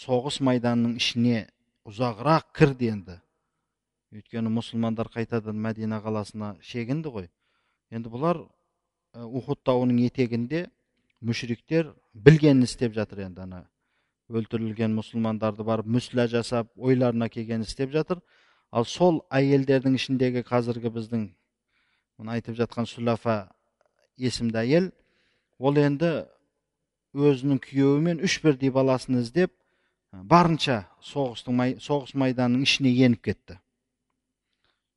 соғыс 0.02 0.40
майданының 0.42 0.96
ішіне 0.98 1.44
ұзағырақ 1.86 2.50
кірді 2.56 2.90
енді 2.96 3.18
өйткені 4.17 4.51
мұсылмандар 4.51 5.09
қайтадан 5.13 5.57
мәдина 5.61 6.01
қаласына 6.01 6.55
шегінді 6.65 7.11
ғой. 7.13 7.27
Енді 7.93 8.09
бұлар 8.11 8.41
ухуд 9.13 9.61
тауының 9.65 10.01
етегінде 10.07 10.67
мүшриктер 11.21 11.93
білгенін 12.13 12.65
істеп 12.65 12.93
жатыр 12.97 13.25
енді 13.27 13.45
ана. 13.45 13.63
Өлтірілген 14.29 14.95
мұсылмандарды 14.97 15.63
барып 15.63 15.87
мүсілә 15.87 16.27
жасап 16.31 16.71
ойларына 16.75 17.29
келген 17.29 17.63
істеп 17.63 17.93
жатыр. 17.93 18.21
Ал 18.71 18.85
сол 18.85 19.21
әйелдердің 19.31 19.95
ішіндегі 19.95 20.43
қазіргі 20.47 20.91
біздің 20.91 21.29
мына 22.17 22.35
айтып 22.35 22.57
жатқан 22.57 22.89
сүлафа 22.89 23.47
есімді 24.17 24.59
әйел 24.63 24.89
ол 25.59 25.77
енді 25.79 26.25
өзінің 27.15 27.61
күйеуімен 27.63 28.19
үш 28.25 28.41
бірдей 28.43 28.73
баласын 28.73 29.21
іздеп 29.21 29.53
барынша 30.11 30.83
соғыстың 31.03 31.79
соғыс 31.79 32.13
майданының 32.17 32.67
ішіне 32.67 32.91
еніп 33.05 33.23
кетті. 33.29 33.59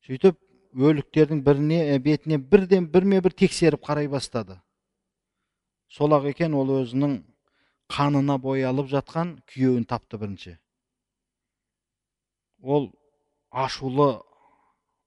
Сөйтіп 0.07 0.37
өліктердің 0.73 1.43
біріне 1.45 1.99
бетіне 1.99 2.37
бірден 2.37 2.87
бірме 2.91 3.21
бір 3.21 3.35
тексеріп 3.37 3.83
қарай 3.85 4.07
бастады. 4.09 4.57
Сол 5.91 6.15
ақ 6.15 6.29
екен 6.31 6.53
ол 6.55 6.71
өзінің 6.79 7.17
қанына 7.91 8.37
боялып 8.39 8.87
жатқан 8.87 9.37
күйеуін 9.51 9.85
тапты 9.85 10.17
бірінші. 10.17 10.55
Ол 12.61 12.91
ашулы 13.51 14.21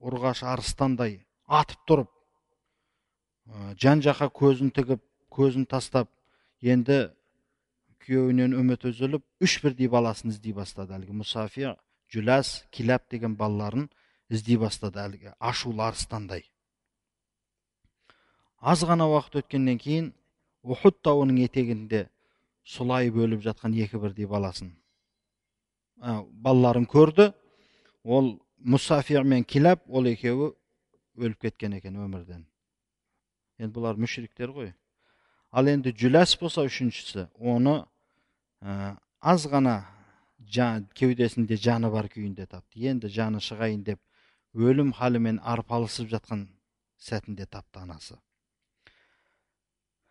ұрғаш 0.05 0.45
арыстандай 0.45 1.23
атып 1.49 1.81
тұрып 1.89 2.11
жан 3.81 4.03
жаққа 4.05 4.29
көзін 4.37 4.73
тігіп 4.77 5.03
көзін 5.33 5.65
тастап 5.69 6.11
енді 6.61 7.09
күйеуінен 8.05 8.53
үміт 8.61 8.85
үзіліп 8.91 9.25
үш 9.41 9.59
бірдей 9.65 9.89
баласын 9.89 10.33
іздей 10.35 10.53
бастады 10.53 10.93
әлгі. 10.97 11.17
Мұсафи 11.17 11.73
жүләс 12.13 12.67
киләп 12.75 13.09
деген 13.11 13.37
балаларын 13.41 13.89
іздей 14.31 14.59
бастады 14.59 15.01
әлгі. 15.03 15.35
Ашулы 15.39 15.85
арыстандай 15.85 16.45
аз 18.65 18.81
ғана 18.89 19.05
уақыт 19.13 19.43
өткеннен 19.43 19.77
кейін 19.77 20.07
ухуд 20.65 20.97
тауының 21.05 21.43
етегінде 21.45 22.07
сұлай 22.65 23.11
бөліп 23.13 23.43
жатқан 23.45 23.75
екі 23.77 24.01
бірдей 24.01 24.25
баласын 24.25 24.71
ә, 26.01 26.25
балаларын 26.25 26.87
көрді. 26.89 27.33
Ол 28.05 28.39
мұсафир 28.65 29.25
мен 29.29 29.45
киләп 29.45 29.85
ол 29.89 30.09
екеуі 30.09 30.55
өліп 31.21 31.45
кеткен 31.45 31.77
екен 31.77 32.01
өмірден. 32.01 32.47
Енді 33.61 33.77
бұлар 33.77 34.01
мүшриктер 34.01 34.55
ғой. 34.57 34.73
Ал 35.53 35.69
енді 35.69 35.93
жүләс 35.93 36.39
болса 36.41 36.65
үшіншісі 36.65 37.29
оны 37.37 37.83
ә, 38.65 38.97
аз 39.21 39.45
ғана 39.45 39.83
кеудесінде 40.97 41.61
жаны 41.61 41.93
бар 41.93 42.09
күйінде 42.09 42.49
тапты. 42.49 42.81
Енді 42.89 43.13
жаны 43.13 43.45
шығайын 43.45 43.85
деп 43.85 44.01
өлім 44.56 44.94
халімен 44.98 45.40
арпалысып 45.44 46.10
жатқан 46.16 46.48
сәтінде 46.98 47.46
тапты 47.46 47.80
анасы 47.86 48.18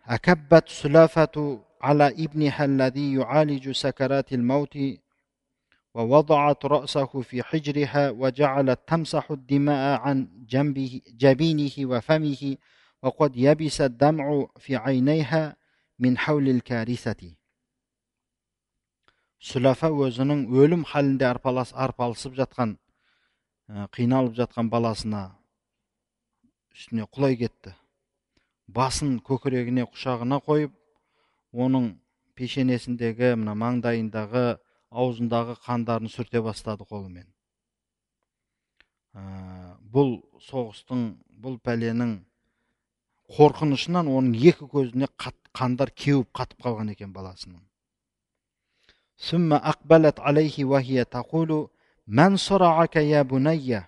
أكبت 0.09 0.69
سلافة 0.69 1.65
على 1.83 2.07
ابنها 2.09 2.65
الذي 2.65 3.15
يعالج 3.15 3.71
سكرات 3.71 4.33
الموت 4.33 4.79
ووضعت 5.95 6.65
رأسه 6.65 7.21
في 7.21 7.43
حجرها 7.43 8.11
وجعلت 8.11 8.81
تمسح 8.87 9.31
الدماء 9.31 10.01
عن 10.01 10.29
جنبه 10.49 11.01
جبينه 11.09 11.73
وفمه 11.79 12.57
وقد 13.03 13.37
يبس 13.37 13.81
الدمع 13.81 14.47
في 14.59 14.77
عينيها 14.77 15.57
من 15.99 16.19
حول 16.19 16.49
الكارثة 16.49 17.35
сүләфа 19.39 19.87
өзінің 19.95 20.41
өлім 20.51 20.81
халінде 20.83 21.23
арпалас 21.29 21.71
арпалысып 21.71 22.33
жатқан 22.35 22.73
қиналып 23.70 24.36
жатқан 24.38 24.70
баласына 24.70 25.24
үстіне 26.74 27.06
құлай 27.08 27.38
кетті. 27.40 27.74
Басын 28.68 29.20
көкірегіне 29.24 29.86
құшағына 29.92 30.40
қойып 30.44 30.74
оның 31.54 31.94
пешенесіндегі 32.36 33.36
мына 33.40 33.54
маңдайындағы 33.60 34.46
аузындағы 34.92 35.56
қандарын 35.66 36.12
сүрте 36.12 36.42
бастады 36.42 36.86
қолымен. 36.90 37.28
Ә, 39.14 39.24
бұл 39.94 40.18
соғыстың 40.42 41.04
бұл 41.44 41.60
пәленің 41.62 42.16
қорқынышынан 43.38 44.10
оның 44.10 44.34
екі 44.50 44.68
көзіне 44.70 45.08
қат, 45.18 45.38
қандар 45.54 45.94
кеуіп 45.94 46.32
қатып 46.34 46.66
қалған 46.66 46.92
екен 46.94 47.14
баласының. 47.14 47.62
ثم 52.07 52.15
أقبلت 52.15 52.17
عليه 52.17 52.27
وهي 52.27 52.27
تقول 52.27 52.31
من 52.31 52.37
صرعك 52.37 52.97
يا 52.97 53.23
بني 53.23 53.85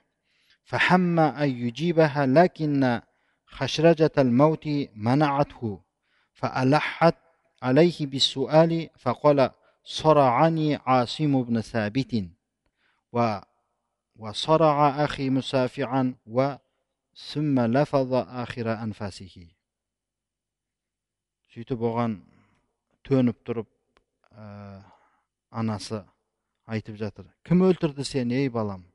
فحم 0.65 1.19
أن 1.19 1.51
يجيبها 1.51 2.27
لكن 2.27 3.01
خشرجة 3.47 4.11
الموت 4.19 4.69
منعته 4.95 5.81
فألحت 6.33 7.17
عليه 7.63 8.07
بالسؤال 8.07 8.91
فقال 8.99 9.51
صرعني 9.85 10.77
عاصم 10.77 11.43
بن 11.43 11.61
ثابت 11.61 12.25
و 13.13 13.41
وصرع 14.17 15.05
أخي 15.05 15.31
مسافعا 15.31 16.15
و 16.27 16.57
ثم 17.15 17.61
لفظ 17.61 18.15
آخر 18.15 18.83
أنفاسه 18.83 19.51
сөйтіп 21.51 21.83
оған 21.83 22.23
төніп 23.03 23.43
тұрып 23.43 23.67
ә, 24.39 24.79
анасы 25.51 26.05
айтып 26.66 26.98
жатыр. 27.00 27.30
Кім 27.46 27.64
өлтірді 27.68 28.06
сені 28.06 28.42
ей 28.44 28.50
балам? 28.50 28.86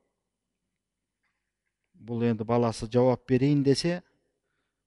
Бұл 1.95 2.25
енді 2.31 2.47
баласы 2.49 2.89
жауап 2.91 3.27
берейін 3.29 3.63
десе 3.63 4.01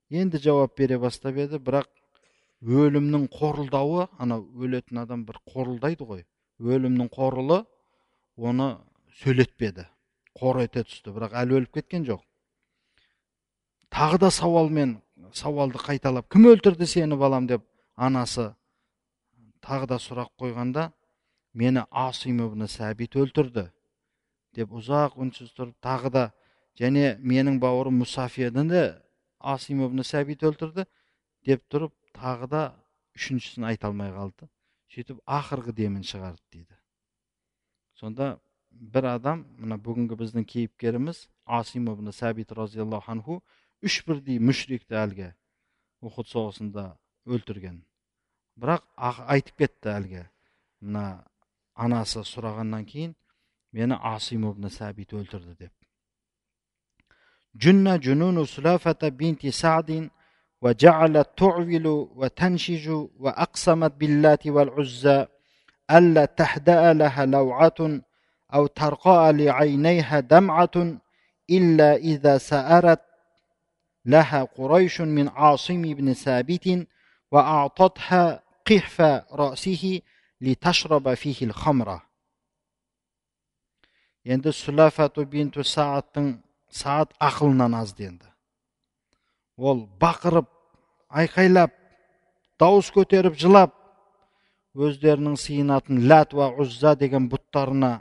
енді 0.09 0.41
жауап 0.41 0.75
бере 0.77 0.97
бастап 0.99 1.37
еді 1.37 1.59
бірақ 1.61 1.89
өлімнің 2.63 3.27
қорылдауы 3.33 4.07
анау 4.17 4.45
өлетін 4.55 5.03
адам 5.03 5.25
бір 5.27 5.39
қорылдайды 5.49 6.07
ғой. 6.07 6.25
Өлімнің 6.59 7.09
қорылы 7.13 7.63
оны 8.37 8.77
сөйлетпеді 9.21 9.87
қор 10.39 10.63
ете 10.63 10.83
түсті 10.87 11.13
бірақ 11.13 11.35
әлі 11.43 11.59
өліп 11.59 11.79
кеткен 11.79 12.05
жоқ. 12.07 12.23
Тағы 13.93 14.23
да 14.25 14.31
сауалмен 14.33 14.97
сауалды 15.37 15.77
қайталап 15.77 16.29
кім 16.33 16.49
өлтірді 16.49 16.87
сені 16.89 17.17
балам? 17.17 17.47
деп 17.47 17.61
анасы 17.95 18.53
тағы 19.61 19.87
да 19.87 19.99
сұрақ 20.01 20.31
қойғанда 20.39 20.89
мені 21.53 21.85
асим 21.89 22.41
ибн 22.45 22.67
сәбит 22.67 23.17
өлтірді 23.19 23.67
деп 24.57 24.73
ұзақ 24.79 25.17
үнсіз 25.21 25.53
тұрып 25.57 25.77
тағы 25.83 26.13
да 26.13 26.23
және 26.79 27.17
менің 27.21 27.59
бауырым 27.63 28.01
мұсафияны 28.03 28.83
асим 29.39 29.83
ибн 29.85 30.03
сәбит 30.03 30.45
өлтірді 30.45 30.87
деп 31.45 31.65
тұрып 31.69 31.93
тағы 32.17 32.49
да 32.49 32.63
үшіншісін 33.17 33.67
айта 33.69 33.89
алмай 33.89 34.09
қалды. 34.13 34.49
Сөйтіп 34.93 35.19
ақырғы 35.25 35.73
демін 35.73 36.05
шығарды 36.05 36.41
дейді 36.53 36.77
сонда 38.03 38.33
бір 38.95 39.07
адам 39.13 39.43
мына 39.61 39.77
бүгінгі 39.81 40.17
біздің 40.19 40.45
кейіпкеріміз 40.49 41.27
асим 41.57 41.87
ибн 41.91 42.11
сәбит 42.11 42.51
разиаллаху 42.57 43.11
анху 43.13 43.37
үш 43.85 43.99
бірдей 44.07 44.39
мүшрикті 44.43 44.97
әлгі 44.99 45.29
ухуд 46.03 46.27
соғысында 46.27 46.85
өлтірген. 47.25 47.77
Бірақ 48.59 48.83
айтып 48.99 49.63
кетті 49.63 49.91
әлгі. 49.93 50.25
Мына 50.83 51.23
anasi 51.75 52.19
so'ragandan 52.33 52.83
keyin 52.91 53.15
meni 53.73 53.95
osim 54.15 54.41
ibn 54.51 54.67
sabit 54.67 55.09
o'ldirdi 55.13 55.55
deb 55.61 55.73
جن 57.63 57.99
جنون 57.99 58.45
سلافة 58.45 59.01
بنت 59.09 59.47
سعد 59.47 60.09
وجعلت 60.61 61.29
تعول 61.37 61.87
وتنشج 62.15 62.89
وأقسمت 63.19 63.91
باللات 63.91 64.47
والعزى 64.47 65.25
ألا 65.91 66.25
تهدأ 66.25 66.93
لها 66.93 67.25
لوعة 67.25 67.79
أو 68.53 68.67
ترقى 68.67 69.33
لعينيها 69.33 70.19
دمعة 70.19 70.75
إلا 71.49 71.95
إذا 71.95 72.37
سأرت 72.37 73.01
لها 74.05 74.43
قريش 74.43 75.01
من 75.01 75.29
عاصم 75.29 75.81
بن 75.81 76.13
ثابت 76.13 76.87
وأعطتها 77.31 78.43
قحف 78.67 79.01
رأسه 79.31 80.01
لتشرب 80.43 81.15
фихил 81.15 81.53
хамра 81.53 82.01
енді 84.25 84.51
сулафату 84.51 85.23
бинту 85.25 85.63
сағаттың 85.63 86.27
сағат 86.71 87.13
ақылынан 87.19 87.75
азды 87.79 88.07
енді 88.09 88.27
ол 89.57 89.85
бақырып 90.03 90.49
айқайлап 91.21 91.71
дауыс 92.59 92.89
көтеріп 92.95 93.37
жылап 93.39 93.75
өздерінің 94.75 95.37
сиынатын 95.39 96.03
ләт 96.11 96.35
уа 96.35 96.49
ұзза 96.63 96.95
деген 96.99 97.29
бұттарына 97.31 97.93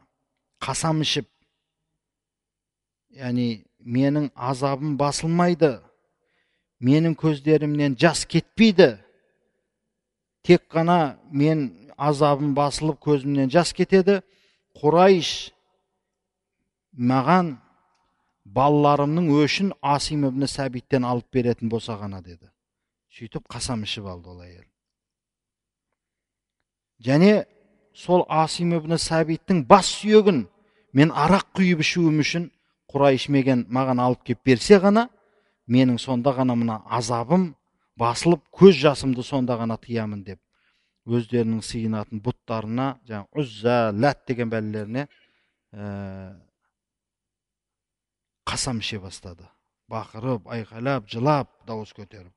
қасам 0.67 1.03
ішіп 1.07 1.29
яғни 3.23 3.49
менің 3.99 4.31
азабым 4.35 4.97
басылмайды 4.99 5.77
менің 6.83 7.15
көздерімнен 7.23 7.95
жас 7.99 8.25
кетпейді 8.27 8.97
тек 10.43 10.67
қана 10.71 11.19
мен 11.31 11.82
азабым 11.97 12.55
басылып 12.55 13.01
көзімнен 13.03 13.51
жас 13.51 13.73
кетеді. 13.77 14.21
Құрайш 14.79 15.53
маған 16.97 17.57
балаларымның 18.45 19.31
өшін 19.43 19.73
асим 19.83 20.27
ибн 20.29 20.47
сәбиттен 20.49 21.05
алып 21.05 21.29
беретін 21.33 21.69
болса 21.69 21.97
ғана 22.01 22.23
деді. 22.23 22.49
Сөйтіп 23.13 23.49
қасам 23.49 23.85
ішіп 23.85 24.07
алды 24.09 24.31
ол 24.33 24.41
әйел. 24.43 24.65
Және 27.03 27.45
сол 27.95 28.25
асим 28.29 28.73
ибн 28.77 28.97
сәбиттің 28.97 29.65
бас 29.69 29.91
сүйегін 29.99 30.47
мен 30.93 31.13
арақ 31.13 31.53
құйып 31.59 31.83
ішуім 31.85 32.21
үшін 32.25 32.51
құрайш 32.93 33.29
меген 33.33 33.67
маған 33.73 34.01
алып 34.05 34.25
келіп 34.29 34.45
берсе 34.45 34.79
ғана 34.81 35.09
менің 35.69 35.99
сонда 36.01 36.35
ғана 36.37 36.57
мына 36.59 36.81
азабым 36.89 37.53
басылып 37.97 38.43
көз 38.53 38.81
жасымды 38.81 39.25
сонда 39.25 39.57
ғана 39.61 39.79
тыямын 39.81 40.23
деп 40.25 40.41
өздерінің 41.07 41.63
сыйынатын 41.67 42.23
бұттарына 42.23 42.87
жаңағы 43.09 43.43
үзза 43.43 43.77
ләт 43.95 44.23
деген 44.29 44.51
бәлелеріне 44.53 45.09
ә, 45.73 46.37
қасам 48.47 48.79
іше 48.83 49.01
бастады. 49.03 49.49
Бақырып 49.91 50.47
айқайлап 50.47 51.09
жылап 51.11 51.51
дауыс 51.67 51.93
көтеріп. 51.97 52.33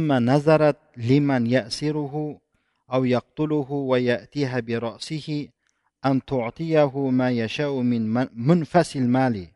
Назарат 0.00 0.80
лиман 0.96 1.44
ясируху 1.46 2.40
ау 2.86 3.04
яқтулуху 3.04 3.86
ва 3.86 3.98
ятиха 3.98 4.62
би 4.62 4.78
расихи 4.78 5.52
ан 6.00 6.20
туатияху 6.20 7.10
ма 7.10 7.28
яшау 7.30 7.82
мин 7.82 8.10
мунфасил 8.32 9.06
мали 9.06 9.54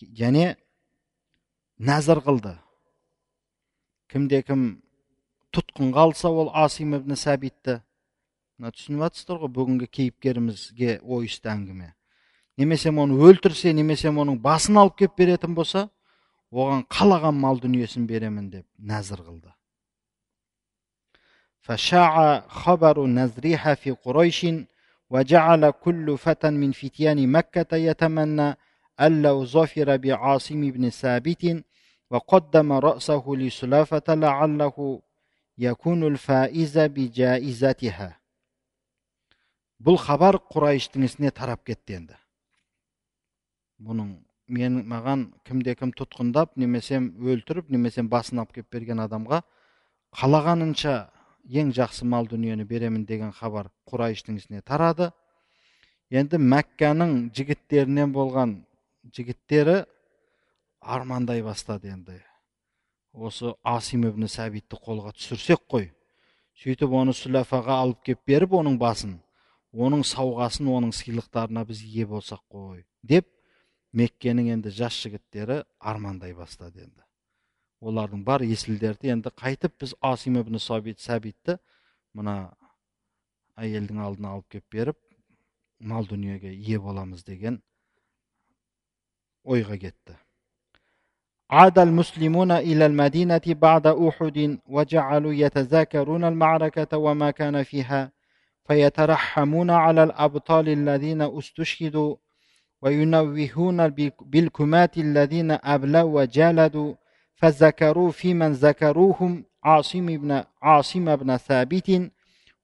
және 0.00 0.56
назар 1.78 2.18
қылды. 2.18 2.56
Кімде 4.08 4.42
кім 4.42 4.82
тұтқынға 5.55 6.07
алса 6.09 6.29
ол 6.29 6.51
асим 6.53 6.95
ибн 6.97 7.15
сәбитті 7.19 7.79
мына 8.59 8.71
түсініп 8.75 9.05
жатсыздар 9.05 9.41
ғой 9.43 9.51
бүгінгі 9.57 9.89
кейіпкерімізге 9.97 10.99
ойысты 11.01 11.51
әңгіме 11.53 11.91
немесе 12.61 12.91
оны 12.91 13.19
өлтірсе 13.29 13.73
немесе 13.73 14.11
оның 14.11 14.39
басын 14.43 14.79
алып 14.83 14.97
келіп 15.01 15.17
беретін 15.21 15.55
болса 15.57 15.89
оған 16.51 16.87
қалаған 16.97 17.37
мал 17.43 17.59
дүниесін 17.59 18.07
беремін 18.07 18.49
деп 18.53 18.67
нәзір 18.79 19.23
қылды 19.27 19.55
فشاع 21.65 22.45
خبر 22.47 23.05
نزرها 23.05 23.73
في 23.73 23.91
قريش 23.91 24.45
وجعل 25.09 25.71
كل 25.71 26.17
فتى 26.17 26.49
من 26.49 26.71
فتيان 26.71 27.31
مكة 27.31 27.75
يتمنى 27.75 28.57
أن 28.99 29.21
لو 29.21 29.45
ظفر 29.45 29.97
بعاصم 29.97 30.71
بن 30.71 30.89
ثابت 30.89 31.63
وقدم 32.11 32.71
رأسه 32.71 33.23
لسلافة 33.27 34.07
لعله 34.09 35.01
يكون 35.59 36.03
الفائز 36.03 36.77
بجائزتها 36.77 38.11
бұл 39.85 39.97
хабар 39.99 40.37
құрайыштың 40.51 41.03
ісіне 41.05 41.29
тарап 41.35 41.65
кетті 41.67 41.97
енді 41.99 42.15
бұның 43.85 44.13
мен 44.55 44.79
маған 44.87 45.25
кімде 45.47 45.75
кім 45.75 45.91
тұтқындап 45.99 46.55
немесе 46.59 47.01
өлтіріп 47.01 47.69
немесе 47.73 48.05
басын 48.07 48.39
алып 48.43 48.55
келіп 48.55 48.71
берген 48.71 49.03
адамға 49.03 49.41
қалағанынша 50.15 50.95
ең 51.61 51.73
жақсы 51.75 52.07
мал 52.07 52.29
дүниені 52.31 52.65
беремін 52.65 53.03
деген 53.05 53.33
хабар 53.35 53.69
құрайыштың 53.91 54.39
ісіне 54.39 54.63
тарады 54.65 55.11
енді 56.09 56.39
мәкканың 56.39 57.17
жігіттерінен 57.35 58.15
болған 58.15 58.55
жігіттері 59.11 59.83
армандай 60.81 61.43
бастады 61.43 61.91
енді 61.91 62.21
осы 63.12 63.54
асим 63.62 64.06
ибн 64.08 64.28
сәбитті 64.28 64.78
қолға 64.78 65.14
түсірсек 65.16 65.66
қой. 65.68 65.90
Сөйтіп 66.60 66.92
оны 66.92 67.14
сүләфаға 67.16 67.80
алып 67.84 68.02
келіп 68.04 68.24
беріп 68.28 68.54
оның 68.60 68.78
басын 68.78 69.18
оның 69.72 70.02
сауғасын 70.04 70.66
оның 70.66 70.92
сыйлықтарына 70.94 71.64
біз 71.66 71.82
ие 71.86 72.06
болсақ 72.06 72.42
қой 72.50 72.84
деп 73.02 73.28
меккенің 73.94 74.50
енді 74.56 74.70
жас 74.74 74.96
жігіттері 75.02 75.62
армандай 75.78 76.34
бастады 76.34 76.82
енді. 76.84 77.02
Олардың 77.80 78.24
бар 78.24 78.42
есілдерді 78.44 79.14
енді 79.14 79.30
қайтып 79.30 79.78
біз 79.80 79.94
асим 80.00 80.36
ибн 80.40 80.58
сабит 80.58 81.00
сәбитті 81.00 81.58
мына 82.14 82.52
әйелдің 83.56 84.02
алдына 84.04 84.34
алып 84.34 84.48
келіп 84.50 84.74
беріп 84.74 84.98
мал 85.78 86.06
дүниеге 86.06 86.52
ие 86.52 86.78
боламыз 86.78 87.24
деген 87.24 87.62
ойға 89.44 89.78
кетті. 89.80 90.18
عاد 91.50 91.78
المسلمون 91.78 92.50
إلى 92.50 92.86
المدينة 92.86 93.40
بعد 93.46 93.86
أحد 93.86 94.58
وجعلوا 94.68 95.32
يتذاكرون 95.32 96.24
المعركة 96.24 96.98
وما 96.98 97.30
كان 97.30 97.62
فيها 97.62 98.12
فيترحمون 98.68 99.70
على 99.70 100.02
الأبطال 100.02 100.68
الذين 100.68 101.22
استشهدوا 101.22 102.16
وينوهون 102.82 103.88
بالكمات 104.20 104.98
الذين 104.98 105.58
أبلوا 105.64 106.20
وجالدوا 106.20 106.94
فذكروا 107.34 108.10
في 108.10 108.34
من 108.34 108.52
ذكروهم 108.52 109.44
عاصم 109.64 110.06
بن 110.06 110.42
عاصم 110.62 111.16
بن 111.16 111.36
ثابت 111.36 112.10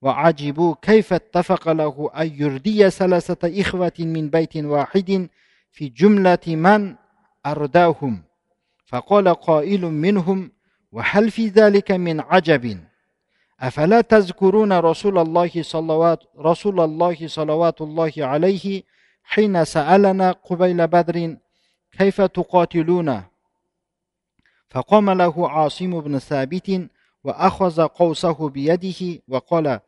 وعجبوا 0.03 0.75
كيف 0.83 1.13
اتفق 1.13 1.73
له 1.73 2.11
أن 2.17 2.31
يردي 2.39 2.91
ثلاثة 2.91 3.61
إخوة 3.61 3.93
من 3.99 4.31
بيت 4.31 4.57
واحد 4.57 5.29
في 5.73 5.89
جملة 5.89 6.39
من 6.47 6.95
أرداهم. 7.47 8.23
فقال 8.87 9.29
قائل 9.29 9.85
منهم 9.85 10.53
وهل 10.93 11.31
في 11.31 11.49
ذلك 11.49 11.91
من 11.91 12.21
عجب؟ 12.21 12.79
أفلا 13.61 14.01
تذكرون 14.01 14.73
رسول 14.73 15.19
الله 15.19 15.63
صلوات 15.63 16.23
رسول 16.39 16.81
الله 16.81 17.27
صلوات 17.27 17.81
الله 17.81 18.13
عليه 18.19 18.83
حين 19.25 19.65
سألنا 19.65 20.33
قبيل 20.33 20.87
بدر 20.87 21.37
كيف 21.99 22.21
تقاتلون؟ 22.21 23.23
فقام 24.69 25.11
له 25.11 25.49
عاصم 25.49 26.01
بن 26.01 26.19
ثابت 26.19 26.89
وأخذ 27.25 27.83
قوسه 27.83 28.49
بيده 28.49 29.23
وقال 29.29 29.81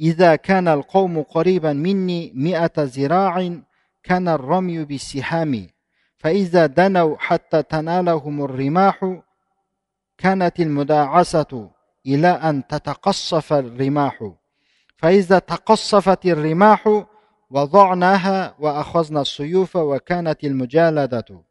إذا 0.00 0.36
كان 0.36 0.68
القوم 0.68 1.22
قريبا 1.22 1.72
مني 1.72 2.32
مئة 2.34 2.72
ذراع 2.78 3.60
كان 4.02 4.28
الرمي 4.28 4.84
بالسهام. 4.84 5.68
فإذا 6.18 6.66
دنوا 6.66 7.16
حتى 7.18 7.62
تنالهم 7.62 8.44
الرماح 8.44 9.20
كانت 10.18 10.60
المداعسة 10.60 11.70
إلى 12.06 12.28
أن 12.28 12.66
تتقصف 12.66 13.52
الرماح. 13.52 14.32
فإذا 14.96 15.38
تقصفت 15.38 16.26
الرماح 16.26 17.04
وضعناها 17.50 18.54
وأخذنا 18.58 19.20
السيوف 19.20 19.76
وكانت 19.76 20.44
المجالدة. 20.44 21.42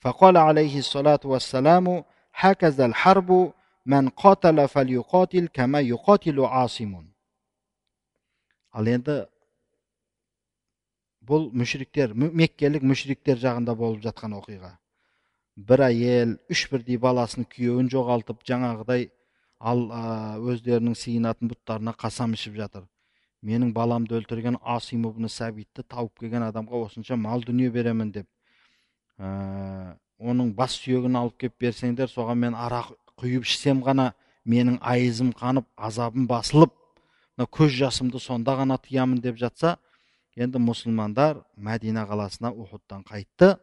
فقال 0.00 0.36
عليه 0.36 0.78
الصلاة 0.78 1.20
والسلام 1.24 2.04
هكذا 2.34 2.86
الحرب 2.86 3.52
من 3.86 4.08
قاتل 4.08 4.68
فليقاتل 4.68 5.48
كما 5.52 5.80
يقاتل 5.80 6.40
عاصم. 6.40 7.06
Бұл 11.26 11.50
мүшриктер 11.54 12.14
меккелік 12.14 12.84
мүшриктер 12.86 13.38
жағында 13.42 13.74
болып 13.78 14.02
жатқан 14.04 14.34
оқиға. 14.38 14.72
Бір 15.56 15.84
әйел 15.88 16.36
үш 16.50 16.64
бірдей 16.72 16.98
баласын 16.98 17.46
күйеуін 17.48 17.90
жоғалтып 17.92 18.42
жаңағыдай 18.48 19.10
ал 19.60 19.84
өздерінің 20.52 20.96
сыйынатын 20.98 21.50
бұттарына 21.52 21.94
қасам 21.98 22.34
ішіп 22.34 22.56
жатыр. 22.58 22.86
Менің 23.42 23.72
баламды 23.74 24.16
өлтірген 24.18 24.58
асим 24.62 25.06
ибн 25.08 25.28
сәбитті 25.30 25.82
тауып 25.82 26.22
келген 26.22 26.46
адамға 26.46 26.84
осынша 26.86 27.16
мал 27.18 27.42
дүние 27.42 27.70
беремін 27.74 28.12
деп 28.14 28.28
ә, 29.18 29.96
оның 30.18 30.52
бас 30.54 30.76
сүйегін 30.78 31.18
алып 31.18 31.38
келіп 31.42 31.56
берсеңдер 31.66 32.10
соған 32.10 32.38
мен 32.38 32.54
арақ 32.54 32.92
құйып 33.18 33.46
ішсем 33.48 33.82
ғана 33.82 34.12
менің 34.46 34.78
айызым 34.80 35.32
қанып 35.38 35.66
азабым 35.76 36.28
басылып 36.30 36.74
мына 37.36 37.48
көз 37.58 37.74
жасымды 37.80 38.22
сонда 38.22 38.54
ғана 38.58 38.78
тыямын 38.78 39.20
деп 39.22 39.38
жатса 39.42 39.76
енді 40.36 40.60
мұсылмандар 40.62 41.42
мәдина 41.56 42.06
қаласына 42.08 42.52
ухудтан 42.52 43.04
қайтты 43.04 43.56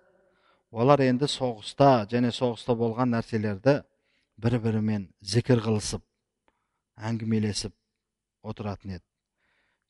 олар 0.71 1.01
енді 1.01 1.25
соғыста 1.29 2.05
және 2.11 2.31
соғыста 2.35 2.75
болған 2.77 3.15
нәрселерді 3.15 3.79
бір 4.37 4.59
бірімен 4.63 5.07
зікір 5.21 5.63
қылысып 5.65 6.03
әңгімелесіп 7.09 7.73
отыратын 8.43 8.99
еді 8.99 9.05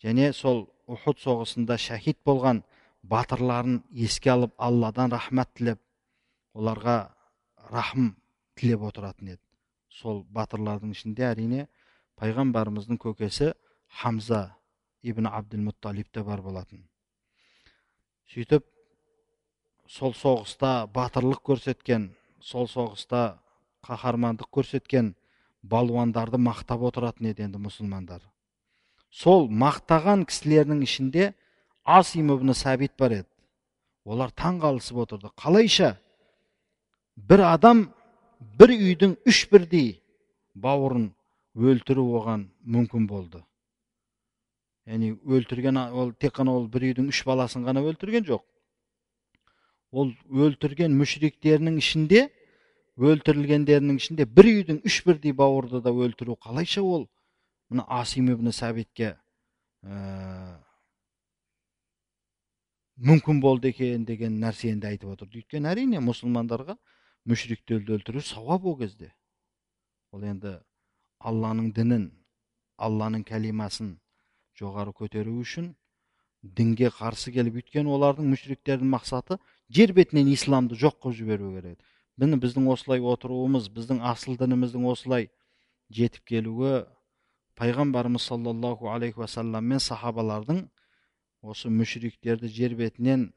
және 0.07 0.31
сол 0.33 0.67
ухуд 0.87 1.19
соғысында 1.19 1.77
шәһид 1.77 2.21
болған 2.25 2.63
батырларын 3.03 3.81
еске 3.91 4.31
алып 4.31 4.53
алладан 4.57 5.11
рахмат 5.11 5.51
тілеп 5.57 5.81
оларға 6.55 6.97
рахым 7.71 8.15
тілеп 8.55 8.87
отыратын 8.91 9.35
еді 9.35 9.43
сол 9.99 10.23
батырлардың 10.31 10.95
ішінде 10.95 11.27
әрине 11.33 11.67
пайғамбарымыздың 12.21 12.99
көкесі 13.03 13.51
хамза 14.01 14.41
ибн 15.03 15.27
абдул 15.27 15.71
те 16.13 16.23
бар 16.23 16.41
болатын 16.41 16.83
сөйтіп 18.33 18.65
сол 19.87 20.13
соғыста 20.13 20.87
батырлық 20.93 21.41
көрсеткен 21.49 22.09
сол 22.41 22.67
соғыста 22.67 23.39
қаһармандық 23.87 24.49
көрсеткен 24.53 25.13
балуандарды 25.63 26.37
мақтап 26.37 26.83
отыратын 26.91 27.31
еді 27.31 27.47
енді 27.47 27.61
мұсылмандар 27.63 28.21
сол 29.09 29.49
мақтаған 29.49 30.27
кісілердің 30.29 30.83
ішінде 30.85 31.33
асим 31.83 32.31
ибн 32.35 32.53
сәбит 32.53 32.93
бар 32.99 33.17
еді 33.21 33.29
олар 34.05 34.31
таң 34.31 34.61
қалысып 34.61 35.01
отырды 35.05 35.31
қалайша 35.41 35.95
бір 37.15 37.45
адам 37.49 37.87
бір 38.59 38.75
үйдің 38.77 39.17
үш 39.27 39.45
бірдей 39.51 39.97
бауырын 40.53 41.09
өлтіру 41.55 42.05
оған 42.19 42.45
мүмкін 42.63 43.07
болды 43.09 43.43
яғни 44.87 45.13
өлтірген 45.25 45.77
ол 45.77 46.13
тек 46.13 46.35
қана 46.37 46.55
ол 46.55 46.67
бір 46.71 46.89
үйдің 46.91 47.09
үш 47.13 47.23
баласын 47.27 47.65
ғана 47.67 47.83
өлтірген 47.85 48.25
жоқ 48.29 48.45
ол 49.91 50.13
өлтірген 50.29 50.95
мүшриктерінің 50.97 51.79
ішінде 51.81 52.27
өлтірілгендерінің 52.99 53.99
ішінде 54.01 54.25
бір 54.27 54.49
үйдің 54.53 54.81
үш 54.85 55.01
бірдей 55.07 55.33
бауырды 55.33 55.81
да 55.81 55.91
өлтіру 55.91 56.35
қалайша 56.43 56.83
ол 56.83 57.07
мына 57.69 57.85
асим 57.99 58.29
ибн 58.33 58.51
сәбитке 58.51 59.13
ә, 59.83 60.57
мүмкін 62.97 63.39
болды 63.41 63.71
екен 63.71 64.05
деген 64.05 64.39
нәрсені 64.43 64.81
де 64.83 64.91
айтып 64.91 65.13
отырды 65.15 65.39
өйткені 65.39 65.71
әрине 65.71 66.01
мұсылмандарға 66.03 66.75
мүшриктерді 67.29 67.95
өлтіру 67.97 68.23
сауап 68.25 68.65
ол 68.65 68.77
кезде 68.81 69.13
ол 70.11 70.25
енді 70.25 70.57
алланың 71.19 71.71
дінін 71.77 72.09
алланың 72.77 73.23
кәлимасын 73.27 73.95
жоғары 74.59 74.93
көтеру 74.95 75.39
үшін 75.41 75.73
дінге 76.43 76.91
қарсы 76.95 77.33
келіп 77.35 77.59
өйткені 77.61 77.91
олардың 77.95 78.29
мүшриктердің 78.33 78.91
мақсаты 78.93 79.39
жер 79.69 79.93
бетінен 79.95 80.29
исламды 80.33 80.77
жоқ 80.79 80.99
қылып 81.03 81.17
жіберу 81.17 81.51
керек. 81.55 81.79
Міне 82.17 82.39
біздің 82.39 82.67
осылай 82.71 82.99
отыруымыз 82.99 83.69
біздің 83.75 84.01
асыл 84.03 84.37
дініміздің 84.39 84.87
осылай 84.91 85.29
жетіп 85.89 86.25
келуі 86.31 86.85
пайғамбарымыз 87.59 88.27
саллаллаху 88.31 88.89
алейхи 88.91 89.19
уассалам 89.19 89.65
мен 89.67 89.83
сахабалардың 89.83 90.65
осы 91.41 91.71
мүшриктерді 91.71 92.47
жер 92.51 92.75
бетінен 92.79 93.29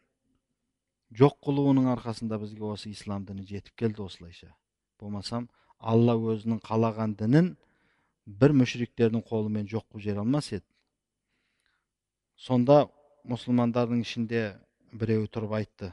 жоқ 1.18 1.38
қылуының 1.46 1.90
арқасында 1.96 2.38
бізге 2.42 2.64
осы 2.70 2.90
ислам 2.90 3.26
діні 3.26 3.44
жетіп 3.46 3.74
келді 3.76 4.06
осылайша. 4.06 4.54
Болмасам 5.00 5.48
алла 5.78 6.14
өзінің 6.16 6.62
қалаған 6.64 7.16
дінін 7.18 7.54
бір 8.26 8.54
мүшриктердің 8.62 9.24
қолымен 9.26 9.66
жоқ 9.68 9.88
қылып 9.90 10.06
жібере 10.06 10.22
алмас 10.22 10.52
еді. 10.52 10.64
Сонда 12.36 12.86
мұсылмандардың 13.28 14.02
ішінде 14.04 14.44
біреуі 14.92 15.28
тұрып 15.32 15.58
айтты 15.60 15.92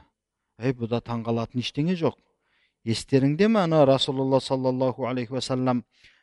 әй 0.60 0.74
бұда 0.76 1.00
таңғалатын 1.04 1.62
ештеңе 1.62 1.96
жоқ. 1.96 2.16
Естеріңде 2.84 3.48
ме 3.48 3.62
ана 3.64 3.84
расулалла 3.88 4.40
саллаллаху 4.40 5.06
алейхи 5.08 5.34
уассалам 5.36 5.82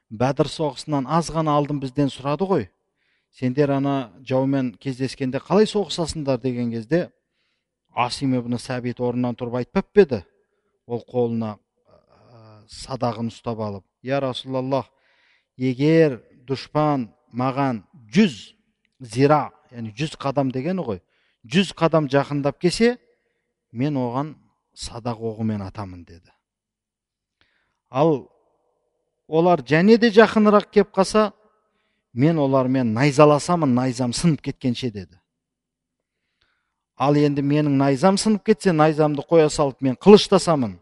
бәдір 0.09 0.49
соғысынан 0.51 1.07
аз 1.09 1.31
ғана 1.33 1.57
алдын 1.57 1.79
бізден 1.81 2.11
сұрады 2.13 2.47
ғой. 2.49 2.67
Сендер 3.33 3.73
ана 3.75 4.11
жаумен 4.25 4.73
кездескенде 4.79 5.39
қалай 5.39 5.67
соғысасыңдар? 5.69 6.41
деген 6.41 6.71
кезде 6.71 7.09
асим 7.93 8.33
ибн 8.37 8.57
сәбит 8.57 9.01
орнынан 9.01 9.35
тұрып 9.35 9.57
айтпап 9.61 9.93
па 9.93 10.01
еді. 10.01 10.23
Ол 10.87 11.03
қолына 11.03 11.57
садағын 12.67 13.29
ұстап 13.31 13.59
алып 13.59 13.83
я 14.03 14.19
расулаллах 14.19 14.89
егер 15.57 16.21
дұшпан 16.47 17.09
маған 17.33 17.83
жүз 18.13 18.53
зира 18.99 19.51
яғни 19.71 19.93
жүз 19.97 20.15
қадам 20.19 20.51
дегені 20.51 20.83
ғой. 20.85 21.01
Жүз 21.45 21.73
қадам 21.77 22.07
жақындап 22.11 22.59
келсе 22.59 22.97
мен 23.71 23.97
оған 23.97 24.35
садақ 24.75 25.21
оғымен 25.21 25.63
атамын 25.65 26.03
деді. 26.05 26.31
Ал 27.89 28.27
олар 29.27 29.61
және 29.61 29.97
де 29.97 30.09
жақынырақ 30.09 30.71
кеп 30.71 30.91
қалса 30.95 31.31
мен 32.13 32.37
олармен 32.37 32.93
найзаласамын 32.93 33.73
найзам 33.73 34.13
сынып 34.13 34.41
кеткенше 34.41 34.91
деді. 34.91 35.19
Ал 36.97 37.15
енді 37.15 37.41
менің 37.41 37.77
найзам 37.77 38.17
сынып 38.17 38.43
кетсе 38.45 38.73
найзамды 38.73 39.21
қоя 39.21 39.49
салып 39.49 39.81
мен 39.81 39.95
қылыштасамын. 39.95 40.79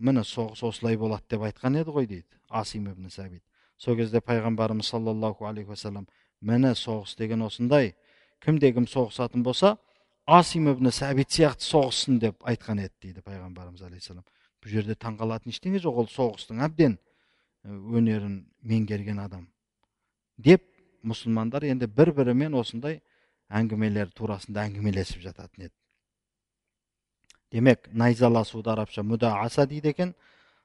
Міне 0.00 0.24
соғыс 0.24 0.64
осылай 0.64 0.96
болады 0.96 1.24
деп 1.28 1.42
айтқан 1.44 1.76
еді 1.82 1.92
ғой 1.92 2.06
дейді 2.06 2.40
асим 2.48 2.88
ибн 2.88 3.10
сәбит 3.12 3.42
сол 3.76 3.96
кезде 3.96 4.20
пайғамбарымыз 4.20 4.88
саллаллаху 4.88 5.46
алейхи 5.46 5.68
уассалам 5.68 6.06
міне 6.40 6.74
соғыс 6.74 7.16
деген 7.18 7.42
осындай. 7.46 7.94
Кімде 8.40 8.72
кім 8.72 8.86
соғысатын 8.88 9.42
болса 9.44 9.76
асим 10.26 10.70
ибн 10.72 10.90
сәбит 10.94 11.30
сияқты 11.32 11.66
соғыссын 11.66 12.18
деп 12.22 12.44
айтқан 12.48 12.80
еді 12.80 12.94
дейді 13.02 13.24
пайғамбарымыз 13.26 13.82
алейхисалам 13.84 14.24
бұл 14.60 14.72
жерде 14.74 14.96
таңқалатын 14.96 15.52
ештеңе 15.52 15.80
жоқ 15.82 16.02
ол 16.04 16.08
соғыстың 16.08 16.62
әбден 16.64 16.96
өнерін 17.64 18.44
меңгерген 18.62 19.20
адам. 19.20 19.46
Деп 20.38 20.64
мұсылмандар 21.04 21.66
енді 21.68 21.88
бір 21.88 22.12
бірімен 22.16 22.56
осындай 22.56 23.00
әңгімелер 23.48 24.12
турасында 24.16 24.64
әңгімелесіп 24.68 25.24
жататын 25.24 25.66
еді. 25.68 25.74
Демек 27.52 27.88
найзаласуды 27.92 28.70
арабша 28.70 29.02
мұдааса 29.02 29.66
дейді 29.66 29.90
екен 29.90 30.14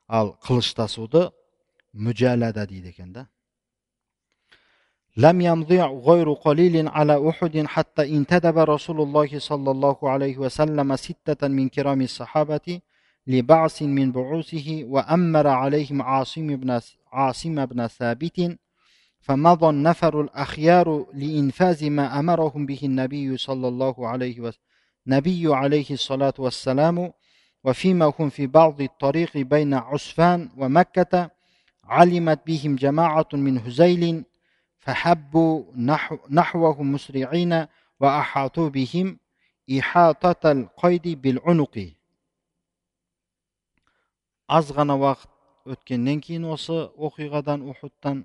ал 0.07 0.35
қылыштасуды 0.45 1.29
мүжәлада 1.93 2.67
дейді 2.67 2.93
екен 2.93 3.13
да. 3.13 3.27
لم 5.17 5.41
يمضي 5.41 5.81
غير 5.81 6.33
قليل 6.33 6.87
على 6.87 7.29
أحد 7.29 7.65
حتى 7.67 8.17
انتدب 8.17 8.57
رسول 8.57 9.01
الله 9.01 9.39
صلى 9.39 9.71
الله 9.71 9.97
عليه 10.03 10.37
وسلم 10.37 10.95
ستة 10.95 11.47
من 11.47 11.69
كرام 11.69 12.01
الصحابة 12.01 12.79
لبعث 13.27 13.81
من 13.81 14.11
بعوثه 14.11 14.83
وأمر 14.83 15.47
عليهم 15.47 16.01
عاصم 16.01 16.55
بن 16.55 16.79
عاصم 17.11 17.65
بن 17.65 17.87
ثابت 17.87 18.57
فمضى 19.19 19.69
النفر 19.69 20.21
الأخيار 20.21 21.05
لإنفاذ 21.13 21.89
ما 21.89 22.19
أمرهم 22.19 22.65
به 22.65 22.79
النبي 22.83 23.37
صلى 23.37 23.67
الله 23.67 24.07
عليه 24.07 24.39
وسلم 24.39 24.61
نبي 25.07 25.53
عليه 25.53 25.85
الصلاة 25.91 26.33
والسلام 26.39 27.11
وفيما 27.63 28.13
هم 28.19 28.29
في 28.29 28.47
بعض 28.47 28.81
الطريق 28.81 29.37
بين 29.37 29.73
عسفان 29.73 30.49
ومكة 30.57 31.29
علمت 31.83 32.39
بهم 32.47 32.75
جماعة 32.75 33.27
من 33.33 33.57
هزيل 33.57 34.23
فحبوا 34.84 35.64
نحو 35.76 36.18
نحوه 36.30 36.82
مسرعين 36.82 37.66
وأحاطوا 38.00 38.68
بهم 38.68 39.18
إحاطة 39.78 40.52
القيد 40.52 41.06
بالعنق 41.22 41.76
аз 44.50 44.72
ғана 44.74 44.96
уақыт 44.98 45.30
өткеннен 45.70 46.18
кейін 46.26 46.48
осы 46.50 46.74
оқиғадан 46.98 47.62
ухудтан 47.70 48.24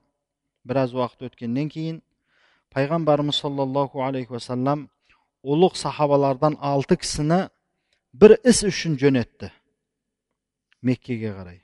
біраз 0.65 0.95
уақыт 0.97 1.27
өткеннен 1.27 1.67
кейін 1.69 1.99
пайғамбарымыз 2.73 3.37
саллаллаху 3.43 4.01
алейхи 4.01 4.33
уассалам 4.33 4.87
ұлық 5.45 5.77
сахабалардан 5.77 6.57
алты 6.57 6.97
кісіні 6.97 7.43
бір 8.13 8.39
іс 8.41 8.63
үшін 8.65 8.97
жөнетті 8.97 9.51
меккеге 10.81 11.35
қарай 11.37 11.59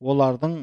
олардың 0.00 0.56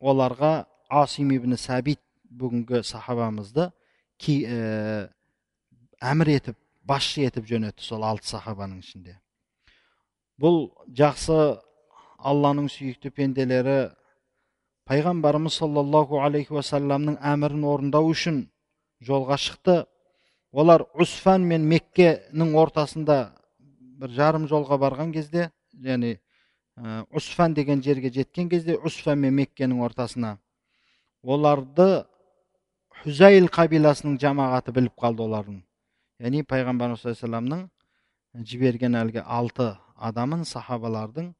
оларға 0.00 0.54
асим 0.88 1.36
ибн 1.36 1.58
сәбит 1.60 2.00
бүгінгі 2.31 2.83
сахабамызды 2.87 3.69
ки, 4.17 4.41
ә, 4.45 5.09
әмір 6.01 6.35
етіп 6.37 6.57
басшы 6.87 7.25
етіп 7.27 7.47
жөнетті 7.49 7.85
сол 7.85 8.05
алты 8.07 8.29
сахабаның 8.31 8.81
ішінде 8.81 9.17
бұл 10.41 10.71
жақсы 10.97 11.37
алланың 12.17 12.69
сүйікті 12.71 13.11
пенделері 13.13 13.79
пайғамбарымыз 14.89 15.59
саллаллаху 15.61 16.21
алейхи 16.25 16.55
уассаламның 16.55 17.19
әмірін 17.33 17.67
орындау 17.69 18.09
үшін 18.11 18.43
жолға 19.05 19.37
шықты 19.41 19.77
олар 20.51 20.85
усфан 20.99 21.45
мен 21.47 21.67
меккенің 21.69 22.55
ортасында 22.63 23.19
бір 24.01 24.15
жарым 24.17 24.47
жолға 24.49 24.79
барған 24.81 25.13
кезде 25.13 25.49
яғни 25.73 26.17
усфан 27.11 27.53
деген 27.53 27.81
жерге 27.83 28.11
жеткен 28.13 28.49
кезде 28.49 28.77
усфан 28.77 29.19
мен 29.19 29.35
меккенің 29.37 29.83
ортасына 29.85 30.37
оларды 31.23 32.05
хүзайл 33.01 33.47
қабиласының 33.49 34.19
жамағаты 34.21 34.73
біліп 34.75 34.93
қалды 35.01 35.23
олардың 35.25 35.55
яғни 36.21 36.43
пайғамбарымыз 36.45 37.01
саллаллаху 37.17 38.43
жіберген 38.51 38.97
әлгі 38.99 39.23
алты 39.25 39.71
адамын 40.09 40.43
сахабалардың 40.45 41.31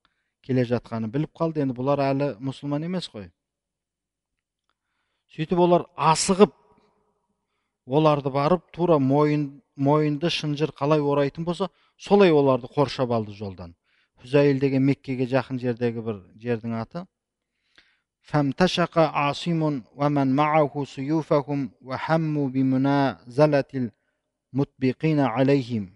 келе 0.48 0.64
жатқанын 0.72 1.12
біліп 1.14 1.36
қалды 1.38 1.62
енді 1.62 1.76
бұлар 1.78 2.02
әлі 2.08 2.32
мұсылман 2.48 2.88
емес 2.88 3.12
қой 3.14 3.28
сөйтіп 5.36 5.62
олар 5.68 5.86
асығып 6.12 6.58
оларды 7.86 8.34
барып 8.34 8.66
тура 8.74 8.98
мойын, 8.98 9.62
мойынды 9.76 10.34
шынжыр 10.34 10.74
қалай 10.74 11.06
орайтын 11.14 11.46
болса 11.46 11.70
солай 11.98 12.34
оларды 12.34 12.74
қоршап 12.74 13.14
алды 13.14 13.38
жолдан 13.38 13.76
хүзәйіл 14.24 14.60
деген 14.66 14.90
меккеге 14.90 15.30
жақын 15.30 15.62
жердегі 15.62 16.02
бір 16.10 16.24
жердің 16.42 16.80
аты 16.82 17.06
فامتشق 18.22 19.00
عاصم 19.00 19.82
ومن 19.96 20.36
معه 20.36 20.84
سيوفهم 20.86 21.72
وهموا 21.82 22.50
بمنازلة 22.50 23.90
المطبقين 24.54 25.20
عليهم. 25.20 25.94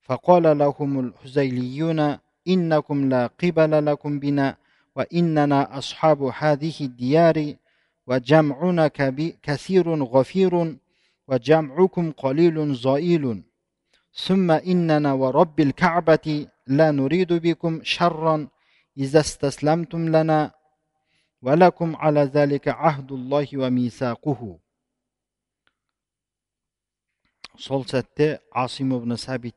فقال 0.00 0.58
لهم 0.58 1.00
الحزيليون 1.00 2.18
إنكم 2.48 3.08
لا 3.08 3.26
قبل 3.26 3.86
لكم 3.86 4.18
بنا 4.18 4.56
وإننا 4.96 5.78
أصحاب 5.78 6.22
هذه 6.22 6.74
الديار 6.80 7.54
وجمعنا 8.06 8.86
كثير 9.42 10.04
غفير 10.04 10.76
وجمعكم 11.28 12.12
قليل 12.12 12.74
زائل 12.74 13.42
ثم 14.14 14.50
إننا 14.50 15.12
ورب 15.12 15.60
الكعبة 15.60 16.46
لا 16.66 16.90
نريد 16.90 17.32
بكم 17.32 17.80
شرا 17.82 18.48
إذا 18.97 19.19
استسلمتم 19.19 20.09
لنا 20.09 20.51
ولكم 21.41 21.95
على 21.95 22.21
ذلك 22.21 22.67
عهد 22.67 23.11
الله 23.11 23.47
وميثاقه 23.53 24.59
сол 27.55 27.85
сәтте 27.87 28.39
асим 28.51 28.89
ибн 28.97 29.15
сәбит 29.15 29.55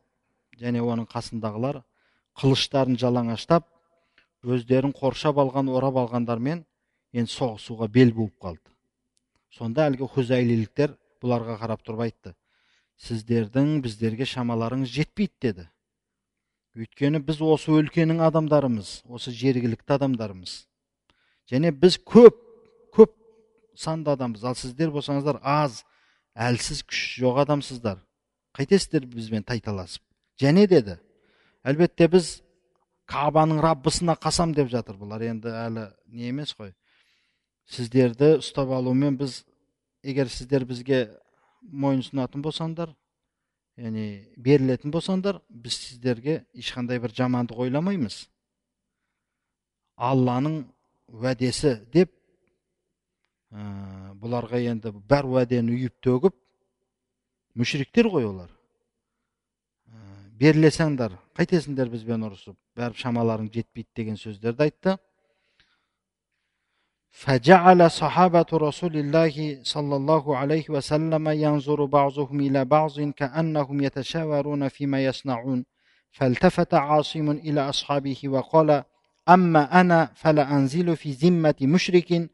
және 0.60 0.78
оның 0.78 1.08
қасындағылар 1.10 1.80
қылыштарын 2.38 2.98
жалаңаштап 3.02 3.66
өздерін 4.46 4.92
қоршап 4.94 5.40
алған 5.42 5.70
орап 5.74 5.98
алғандармен 6.04 6.64
енді 7.12 7.32
соғысуға 7.32 7.88
бел 7.96 8.12
буып 8.14 8.36
қалды 8.44 8.70
сонда 9.58 9.88
әлгі 9.90 10.06
хузайлиліктер 10.14 10.94
бұларға 11.22 11.58
қарап 11.62 11.82
тұрып 11.86 12.04
айтты 12.06 12.34
сіздердің 13.08 13.80
біздерге 13.82 14.26
шамаларыңыз 14.30 14.94
жетпейді 14.94 15.34
деді 15.42 15.66
өйткені 16.77 17.21
біз 17.25 17.41
осы 17.45 17.73
өлкенің 17.77 18.21
адамдарымыз 18.25 19.03
осы 19.05 19.33
жергілікті 19.35 19.97
адамдарымыз. 19.97 20.53
Және 21.51 21.71
біз 21.75 21.99
көп 22.01 22.39
көп 22.95 23.13
санды 23.77 24.13
адамбыз. 24.13 24.43
Ал 24.43 24.57
сіздер 24.57 24.93
болсаңыздар 24.93 25.39
аз 25.41 25.83
әлсіз 26.33 26.83
күш 26.87 27.03
жоқ 27.21 27.43
адамсыздар. 27.45 27.99
Қайтесіздер 28.57 29.05
бізбен 29.09 29.45
тайталасып. 29.45 30.01
Және 30.41 30.67
деді 30.67 30.97
әлбетте 31.63 32.07
біз 32.09 32.39
кабаның 33.09 33.61
раббысына 33.61 34.15
қасам 34.17 34.53
деп 34.57 34.69
жатыр 34.71 34.97
бұлар 34.97 35.25
енді 35.29 35.53
әлі 35.53 35.87
не 36.07 36.29
емес 36.31 36.55
қой. 36.57 36.73
Сіздерді 37.69 38.37
ұстап 38.39 38.73
алумен 38.73 39.17
біз 39.17 39.43
егер 40.03 40.29
сіздер 40.29 40.65
бізге 40.65 41.05
мойынсұнатын 41.63 42.41
болсаңдар 42.43 42.91
яғни 43.77 44.07
берілетін 44.37 44.91
болсаңдар 44.93 45.39
біз 45.49 45.77
сіздерге 45.87 46.43
ешқандай 46.53 46.99
бір 47.01 47.13
жамандық 47.17 47.63
ойламаймыз 47.65 48.19
алланың 49.97 50.59
уәдесі 51.09 51.75
деп 51.93 52.11
ә, 53.53 54.13
бұларға 54.21 54.61
енді 54.69 54.93
бар 55.09 55.25
уәдені 55.25 55.73
үйіп 55.73 55.95
төгіп 56.05 56.37
мүшриктер 57.57 58.09
ғой 58.13 58.29
олар 58.29 58.51
ә, 59.89 59.97
берілесеңдер 60.37 61.17
қайтесіңдер 61.37 61.89
бізбен 61.93 62.29
ұрысып 62.29 62.57
бәрі 62.77 63.01
шамаларың 63.01 63.49
жетпейді 63.53 63.89
деген 63.95 64.21
сөздерді 64.21 64.69
айтты 64.69 64.97
فجعل 67.15 67.91
صحابة 67.91 68.45
رسول 68.53 68.97
الله 68.97 69.59
صلى 69.63 69.95
الله 69.95 70.37
عليه 70.37 70.65
وسلم 70.69 71.29
ينظر 71.29 71.85
بعضهم 71.85 72.39
إلى 72.39 72.65
بعض 72.65 72.99
كأنهم 72.99 73.81
يتشاورون 73.81 74.67
فيما 74.67 75.05
يصنعون. 75.05 75.65
فالتفت 76.11 76.73
عاصم 76.73 77.31
إلى 77.31 77.69
أصحابه 77.69 78.17
وقال 78.25 78.83
أما 79.29 79.81
أنا 79.81 80.09
فلا 80.15 80.51
أنزل 80.51 80.95
في 80.95 81.11
ذمة 81.11 81.55
مشرك. 81.61 82.29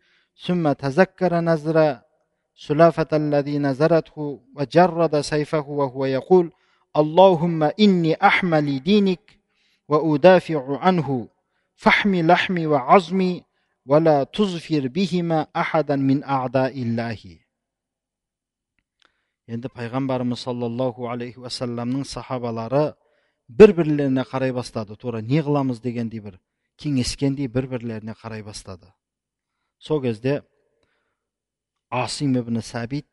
ثم 0.45 0.71
تذكر 0.71 1.39
نزر 1.39 1.99
سلافة 2.55 3.07
الذي 3.13 3.57
نزرته 3.57 4.41
وجرد 4.55 5.21
سيفه 5.21 5.69
وهو 5.69 6.05
يقول 6.05 6.51
اللهم 6.97 7.63
إني 7.63 8.13
أحمل 8.23 8.83
دينك 8.83 9.39
وأدافع 9.87 10.77
عنه 10.79 11.27
فحم 11.75 12.15
لحمي 12.15 12.67
وعظمي 12.67 13.48
ولا 13.88 14.24
تظفر 14.24 14.88
بهما 14.88 15.46
أحدا 15.56 15.96
من 15.96 16.24
أعداء 16.24 16.82
الله 16.82 17.40
енді 19.44 19.68
пайғамбарымыз 19.68 20.40
саллаллаху 20.40 21.10
алейхи 21.12 21.42
уассаламның 21.42 22.06
сахабалары 22.08 22.94
бір 23.48 23.74
бірлеріне 23.76 24.24
қарай 24.24 24.54
бастады 24.56 24.96
тура 24.96 25.20
не 25.20 25.42
қыламыз 25.44 25.82
дегендей 25.84 26.22
бір 26.24 26.38
кеңескендей 26.80 27.50
бір 27.52 27.68
бірлеріне 27.74 28.14
қарай 28.16 28.40
бастады 28.42 28.88
сол 29.78 30.00
кезде 30.00 30.40
асим 31.90 32.38
ибн 32.40 32.62
сәбит 32.64 33.04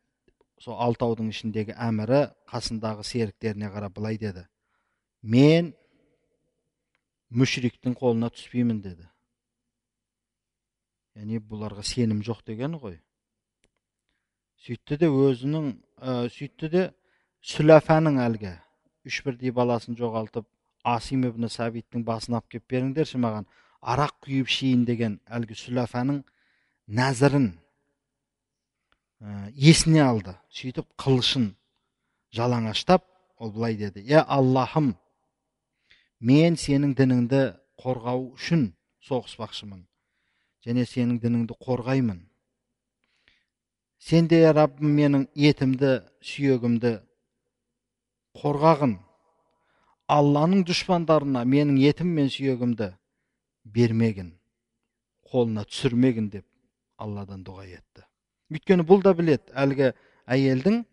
сол 0.63 0.79
алтаудың 0.79 1.33
ішіндегі 1.35 1.75
әмірі 1.75 2.29
қасындағы 2.47 3.03
серіктеріне 3.03 3.67
қарап 3.75 3.99
былай 3.99 4.15
деді 4.21 4.47
мен 5.21 5.73
мүшриктің 7.27 7.99
қолына 7.99 8.31
түспеймін 8.31 8.79
деді 8.85 9.11
яғни 11.16 11.40
бұларға 11.40 11.82
сенім 11.86 12.20
жоқ 12.24 12.42
дегені 12.46 12.78
ғой. 12.80 12.98
Сөйтті 14.66 14.98
де 15.00 15.08
өзінің 15.08 15.70
ә, 15.96 16.28
сөйтті 16.32 16.68
де 16.72 16.82
сүләфаның 17.46 18.20
әлгі. 18.20 18.52
Үш 19.06 19.22
бірдей 19.24 19.52
баласын 19.54 19.96
жоғалтып 19.96 20.46
асим 20.84 21.24
ибн 21.28 21.48
сәбиттің 21.52 22.04
басын 22.04 22.36
алып 22.36 22.50
келіп 22.52 22.68
беріңдерші 22.74 23.20
маған. 23.22 23.48
Арақ 23.80 24.16
құйып 24.26 24.50
ішейін 24.50 24.84
деген 24.88 25.18
әлгі 25.30 25.56
сүләфаның 25.56 26.22
нәзірін 26.86 27.48
ә, 29.22 29.50
есіне 29.54 30.02
алды. 30.04 30.36
Сөйтіп 30.50 30.90
қылышын 31.00 31.54
жалаңаштап 32.36 33.06
ол 33.38 33.52
былай 33.56 33.76
деді. 33.80 34.04
Е 34.04 34.20
аллахым 34.20 34.96
мен 36.20 36.56
сенің 36.60 36.96
дініңді 36.98 37.44
қорғау 37.80 38.32
үшін 38.36 38.72
соғыспақшымын. 39.06 39.84
Және 40.66 40.86
сенің 40.88 41.20
дініңді 41.22 41.56
қорғаймын. 41.62 42.20
Сен 43.98 44.28
де 44.28 44.42
раббым 44.52 44.92
менің 44.98 45.26
етімді 45.34 46.00
сүйегімді 46.20 46.98
қорғағын. 48.36 48.96
Алланың 50.12 50.66
дұшпандарына 50.66 51.42
менің 51.48 51.78
етім 51.88 52.12
мен 52.14 52.28
сүйегімді 52.30 52.92
бермегін 53.64 54.34
қолына 55.32 55.64
түсірмегін 55.66 56.28
деп 56.30 56.44
алладан 57.02 57.42
дұға 57.46 57.66
етті. 57.66 58.04
Өйткені 58.52 58.86
бұл 58.86 59.02
да 59.02 59.12
білет 59.18 59.50
әлгі 59.50 59.90
әйелдің 60.30 60.84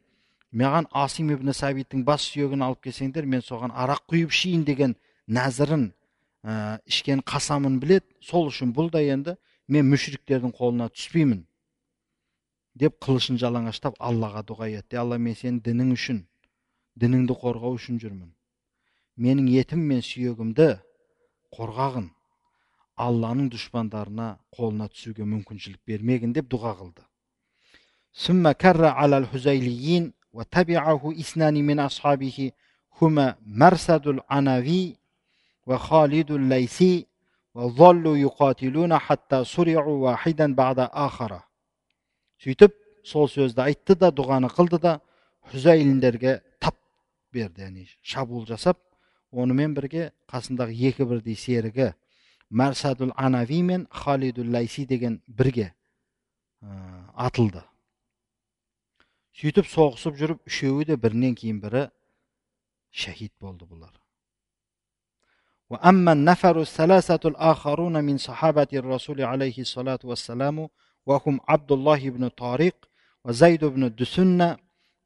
маған 0.54 0.88
асим 1.04 1.30
ибн 1.34 1.54
сәбиттің 1.54 2.06
бас 2.06 2.26
сүйегін 2.32 2.66
алып 2.66 2.88
келсеңдер 2.88 3.28
мен 3.30 3.44
соған 3.46 3.74
арақ 3.74 4.04
құйып 4.10 4.34
ішейін 4.34 4.66
деген 4.66 4.96
нәзірін 5.28 5.92
ә, 6.44 6.80
ішкен 6.86 7.22
қасамын 7.22 7.80
білет 7.82 8.06
сол 8.22 8.50
үшін 8.50 8.74
бұл 8.74 8.90
да 8.94 9.02
енді 9.02 9.38
мен 9.69 9.89
мүшриктердің 9.93 10.55
қолына 10.59 10.89
түспеймін 10.95 11.45
деп 12.83 12.99
қылышын 13.05 13.41
жалаңаштап 13.43 13.99
аллаға 14.11 14.45
дұға 14.51 14.71
етті 14.81 15.01
алла 15.03 15.19
мен 15.19 15.37
сенің 15.39 15.61
дінің 15.67 15.93
үшін 15.97 16.23
дініңді 17.03 17.39
қорғау 17.43 17.79
үшін 17.81 17.99
жүрмін 18.05 18.31
менің 19.27 19.51
етім 19.61 19.85
мен 19.91 20.05
сүйегімді 20.07 20.71
қорғағын 21.59 22.09
алланың 23.09 23.53
дұшпандарына 23.55 24.33
қолына 24.55 24.89
түсуге 24.95 25.27
мүмкіншілік 25.35 25.83
бермегін 25.87 26.35
деп 26.39 26.51
дұға 26.55 26.75
қылды 26.81 27.09
ثم 28.19 28.53
كر 28.53 28.85
على 28.85 29.19
الحزيليين 29.19 30.13
وتبعه 30.33 31.15
اثنان 31.21 31.55
من 31.55 31.81
أصحابه 31.81 32.53
هما 33.03 33.37
مرسد 33.47 34.07
العناوي 34.07 34.97
وخالد 35.67 36.31
الليثي 36.31 37.07
сөйтіп 42.42 42.74
сол 43.06 43.30
сөзді 43.30 43.62
айтты 43.68 43.96
да 44.00 44.10
дұғаны 44.10 44.50
қылды 44.50 44.80
да 44.82 44.94
хұзәйліндерге 45.52 46.40
тап 46.60 46.80
берді. 47.32 47.68
Яғни 47.68 47.86
шабуыл 48.02 48.48
жасап 48.50 48.80
онымен 49.30 49.76
бірге 49.78 50.12
қасындағы 50.32 50.74
екі 50.90 51.06
бірдей 51.06 51.38
серігі 51.38 51.92
мәрсадул 52.50 53.14
анави 53.16 53.62
мен 53.62 53.88
халидул 53.92 54.50
лайси 54.50 54.88
деген 54.90 55.22
бірге 55.28 55.70
ә, 56.62 56.74
атылды. 57.14 57.62
Сөйтіп 59.38 59.70
соғысып 59.70 60.18
жүріп 60.18 60.50
үшеуі 60.50 60.90
де 60.90 60.98
бірінен 60.98 61.38
кейін 61.38 61.62
бірі 61.62 61.90
шәһид 62.94 63.34
болды 63.42 63.70
бұлар. 63.70 64.03
وأما 65.73 66.13
النفر 66.13 66.61
الثلاثة 66.61 67.29
الآخرون 67.29 68.05
من 68.05 68.19
صحابة 68.19 68.67
الرسول 68.73 69.23
عليه 69.23 69.59
الصلاة 69.59 69.99
والسلام 70.05 70.69
وهم 71.07 71.41
عبد 71.49 71.73
الله 71.73 72.11
بن 72.11 72.29
طارق 72.29 72.75
وزيد 73.25 73.65
بن 73.65 73.85
الدسنة 73.85 74.57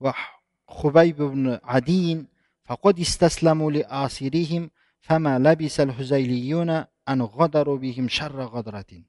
وخبيب 0.00 1.16
بن 1.16 1.58
عدي 1.64 2.26
فقد 2.64 3.00
استسلموا 3.00 3.70
لآسرهم 3.70 4.70
فما 5.00 5.38
لبس 5.38 5.80
الحزيليون 5.80 6.70
أن 7.08 7.22
غدروا 7.22 7.78
بهم 7.78 8.08
شر 8.08 8.40
غدرة 8.42 9.02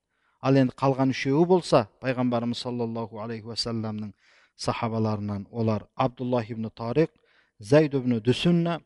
ал 0.44 0.60
енді 0.60 0.76
қалған 0.76 1.14
үшеуі 1.14 1.46
болса 1.48 1.86
пайғамбарымыз 2.04 2.60
саллаллаху 2.66 3.22
алейхи 3.24 3.48
уассаламның 3.48 4.12
сахабаларынан 4.60 5.46
олар 5.52 5.86
абдуллах 5.96 6.50
ибн 6.52 6.68
тариқ 6.82 7.12
зайд 7.60 7.96
ибн 7.96 8.20
дүсунна 8.20 8.82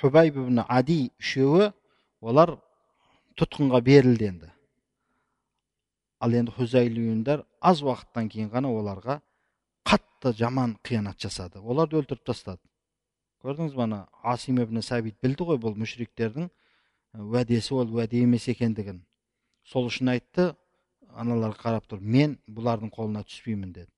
хубайб 0.00 0.38
ибн 0.40 0.64
ади 0.68 1.10
үшеуі 1.20 1.68
олар 2.21 2.57
тұтқынға 3.37 3.81
берілді 3.83 4.29
енді. 4.31 4.51
Ал 6.19 6.33
енді 6.33 6.51
хузайлиюндар 6.55 7.43
аз 7.61 7.83
уақыттан 7.85 8.29
кейін 8.33 8.49
ғана 8.53 8.71
оларға 8.73 9.19
қатты 9.85 10.33
жаман 10.33 10.77
қиянат 10.83 11.21
жасады. 11.21 11.61
Оларды 11.61 11.99
өлтіріп 11.99 12.23
тастады. 12.25 12.61
Көрдіңіз 13.45 13.75
ба 13.77 13.83
ана 13.85 13.99
асим 14.23 14.57
ибн 14.61 14.81
сәбит 14.81 15.19
білді 15.21 15.45
ғой 15.45 15.59
бұл 15.61 15.77
мүшриктердің 15.77 16.49
уәдесі 17.21 17.75
ол 17.77 17.93
уәде 17.93 18.23
емес 18.23 18.47
екендігін. 18.49 19.03
Сол 19.63 19.87
үшін 19.91 20.09
айтты 20.15 20.55
аналарға 21.13 21.61
қарап 21.61 21.85
тұрып 21.89 22.01
мен 22.01 22.37
бұлардың 22.49 22.91
қолына 22.93 23.23
түспеймін 23.27 23.73
деді. 23.75 23.91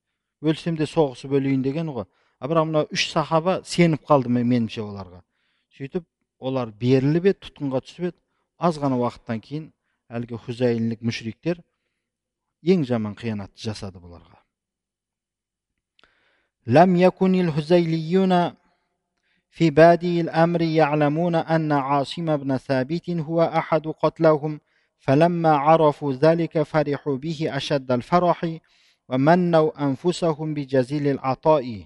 Өлсем 0.44 0.76
де 0.76 0.88
соғысып 0.88 1.34
өлейін 1.40 1.64
деген 1.64 1.92
ғой. 1.96 2.06
А 2.40 2.48
бірақ 2.48 2.68
мына 2.68 2.86
үш 2.92 3.10
сахаба 3.12 3.62
сеніп 3.64 4.06
қалды 4.08 4.32
меніңше 4.32 4.84
оларға. 4.84 5.24
Сөйтіп 5.76 6.06
олар 6.39 6.73
беріліп 6.85 7.31
еді 7.33 7.41
тұтқынға 7.49 7.83
түсіп 7.87 8.11
еді 8.11 8.19
аз 8.59 8.79
ғана 8.83 9.01
уақыттан 9.01 9.43
кейін 9.45 9.69
әлгі 10.09 10.41
хузайинлік 10.47 11.03
мүшриктер 11.03 11.61
ең 12.65 12.87
жаман 12.89 13.19
қиянатты 13.19 13.69
жасады 13.69 14.01
бұларға 14.01 14.45
لم 16.67 16.97
يكن 16.97 17.35
الهزيليون 17.35 18.53
في 19.51 19.71
بادي 19.71 20.21
الأمر 20.21 20.63
يعلمون 20.63 21.35
أن 21.35 21.73
عاصم 21.73 22.37
بن 22.37 22.57
ثابت 22.57 23.11
هو 23.11 23.43
أحد 23.43 23.89
قتلهم 23.89 24.61
فلما 24.99 25.57
عرفوا 25.57 26.13
ذلك 26.13 26.63
فرحوا 26.63 27.17
به 27.17 27.57
أشد 27.57 27.93
الفرح 27.93 28.59
ومنوا 29.09 29.85
أنفسهم 29.85 30.55
بجزيل 30.55 31.09
العطاء 31.09 31.85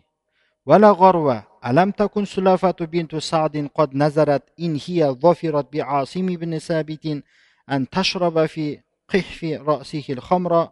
ولا 0.67 0.91
غروة 0.91 1.45
ألم 1.67 1.91
تكن 1.91 2.25
سلافة 2.25 2.79
بنت 2.81 3.17
سعد 3.17 3.71
قد 3.75 3.95
نزلت 3.95 4.43
إن 4.61 4.79
هي 4.87 5.05
ظفرت 5.11 5.73
بعاصم 5.73 6.27
بن 6.27 6.59
ثابت 6.59 7.23
أن 7.71 7.89
تشرب 7.89 8.47
في 8.47 8.81
قحف 9.09 9.45
رأسه 9.45 10.05
الخمر 10.11 10.69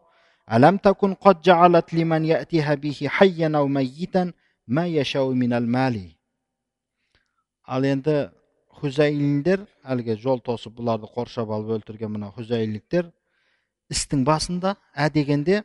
ألم 0.53 0.77
تكن 0.77 1.15
قد 1.15 1.41
جعلت 1.41 1.95
لمن 1.95 2.25
يأتيها 2.25 2.75
به 2.75 2.99
حيا 3.07 3.53
أو 3.57 3.67
ميتا 3.69 4.33
ما 4.69 4.87
يشاء 4.87 5.29
من 5.29 5.53
المال 5.53 6.17
ал 7.67 7.83
енді 7.83 8.29
хузайлиндер 8.79 9.65
әлгі 9.83 10.17
жол 10.23 10.41
тосып 10.45 10.77
бұларды 10.79 11.09
қоршап 11.11 11.51
алып 11.51 11.81
өлтірген 11.81 12.13
мына 12.15 12.31
хузайликтер 12.35 13.09
істің 13.91 14.23
басында 14.27 14.77
ә 14.95 15.09
дегенде 15.11 15.63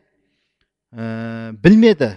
ә, 0.91 1.53
білмеді 1.61 2.15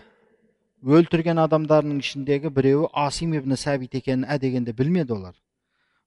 өлтірген 0.83 1.39
адамдарының 1.43 1.99
ішіндегі 2.03 2.51
біреуі 2.55 2.89
асим 2.93 3.33
ибн 3.35 3.55
сәбит 3.59 3.95
екенін 3.99 4.25
ә 4.25 4.39
дегенде 4.39 4.73
білмеді 4.73 5.13
олар. 5.17 5.35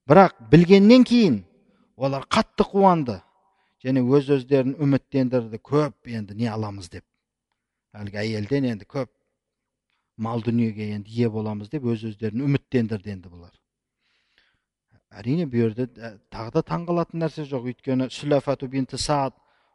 Бірақ 0.09 0.35
білгеннен 0.51 1.03
кейін 1.05 1.43
олар 1.95 2.25
қатты 2.25 2.65
қуанды 2.65 3.19
және 3.83 4.01
өз 4.01 4.31
өздерін 4.37 4.75
үміттендірді. 4.81 5.59
Көп 5.61 6.09
енді 6.09 6.35
не 6.39 6.49
аламыз 6.49 6.89
деп. 6.89 7.05
Әлгі 7.93 8.17
әйелден 8.23 8.65
енді 8.71 8.89
көп 8.89 9.11
мал 10.17 10.41
дүниеге 10.41 10.89
енді 10.97 11.11
ие 11.13 11.29
боламыз 11.29 11.69
деп 11.69 11.85
өз 11.85 12.07
өздерін 12.09 12.45
үміттендірді 12.47 13.13
енді 13.13 13.29
бұлар. 13.29 13.53
Әрине 15.13 15.45
бұл 15.45 15.69
жерде 15.69 15.87
тағы 16.33 16.57
да 16.57 16.65
таңқалатын 16.65 17.21
нәрсе 17.21 17.45
жоқ. 17.45 17.69
Өйткені 17.69 18.09
сүләфату 18.09 18.67
саад 18.97 19.33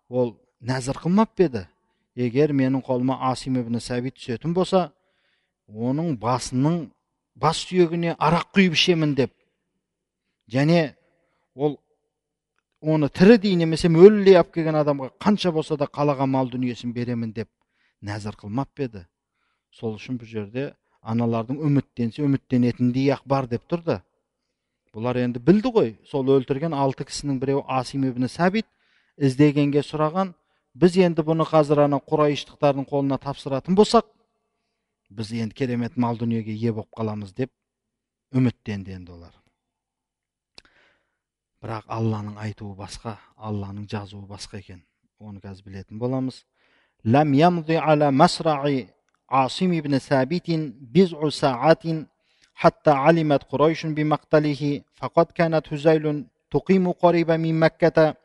ол 0.09 0.37
нәзір 0.61 0.99
қылмап 0.99 1.39
еді? 1.39 1.69
Егер 2.19 2.53
менің 2.53 2.83
қолыма 2.87 3.19
асим 3.31 3.59
ибн 3.61 3.79
сәбит 3.83 4.17
түсетін 4.19 4.55
болса 4.57 4.89
оның 5.69 6.17
басының 6.21 6.89
бас 7.39 7.61
сүйегіне 7.67 8.17
арақ 8.19 8.49
құйып 8.57 8.75
ішемін 8.75 9.15
деп. 9.19 9.33
Және 10.51 10.95
ол 11.55 11.79
оны 12.81 13.09
тірідей 13.09 13.55
немесе 13.55 13.89
өлілей 13.89 14.39
алып 14.41 14.53
келген 14.55 14.81
адамға 14.81 15.13
қанша 15.21 15.53
болса 15.53 15.77
да 15.77 15.87
қалаған 15.87 16.31
мал 16.35 16.51
дүниесін 16.51 16.93
беремін 16.97 17.33
деп 17.37 17.49
нәзір 18.03 18.39
қылмап 18.41 18.75
па 18.75 18.89
еді? 18.89 19.07
Сол 19.71 19.95
үшін 19.99 20.19
бұл 20.19 20.27
жерде 20.27 20.73
аналардың 21.03 21.61
үміттенсе 21.69 22.25
үміттенетіндей 22.25 23.13
ақ 23.15 23.27
бар 23.27 23.47
деп 23.47 23.67
тұрды 23.71 24.01
бұлар 24.95 25.21
енді 25.23 25.43
білді 25.45 25.73
ғой 25.75 25.91
сол 26.09 26.27
өлтірген 26.35 26.75
алты 26.75 27.07
кісінің 27.07 27.39
біреуі 27.43 27.65
асим 27.79 28.07
ибн 28.09 28.27
сәбит 28.31 28.67
іздегенге 29.17 29.85
сұраған 29.87 30.33
біз 30.74 30.98
енді 31.08 31.26
бұны 31.28 31.46
қазір 31.50 31.86
ана 31.86 32.00
құрайыштықтардың 32.12 32.88
қолына 32.90 33.20
тапсыратын 33.22 33.78
болсақ 33.78 34.08
біз 35.10 35.34
енді 35.34 35.56
керемет 35.56 35.98
мал 35.98 36.18
дүниеге 36.18 36.54
ие 36.54 36.74
болып 36.74 36.90
қаламыз 36.98 37.36
деп 37.38 37.52
үміттенді 38.34 38.98
енді 38.98 39.14
олар 39.18 39.36
бірақ 41.64 41.86
алланың 41.98 42.40
айтуы 42.48 42.76
басқа 42.76 43.20
алланың 43.38 43.86
жазуы 43.90 44.26
басқа 44.28 44.60
екен 44.64 44.82
оны 45.20 45.40
қазір 45.40 45.70
білетін 45.70 46.02
боламыз 46.02 46.44
لم 47.06 47.34
يمضي 47.34 47.78
على 47.78 48.12
مسرع 48.12 48.86
عاصم 49.30 49.82
بن 49.82 49.98
ثابت 49.98 50.48
بضع 50.96 51.30
ساعات 51.30 51.84
حتى 52.56 52.92
علمت 52.92 53.44
قريش 53.44 53.86
بمقتله 53.86 54.82
فقد 54.94 55.26
كانت 55.26 55.74
هزيل 55.74 56.26
تقيم 56.52 56.92
قريبا 56.92 57.38
من 57.38 57.60
مكة 57.60 58.16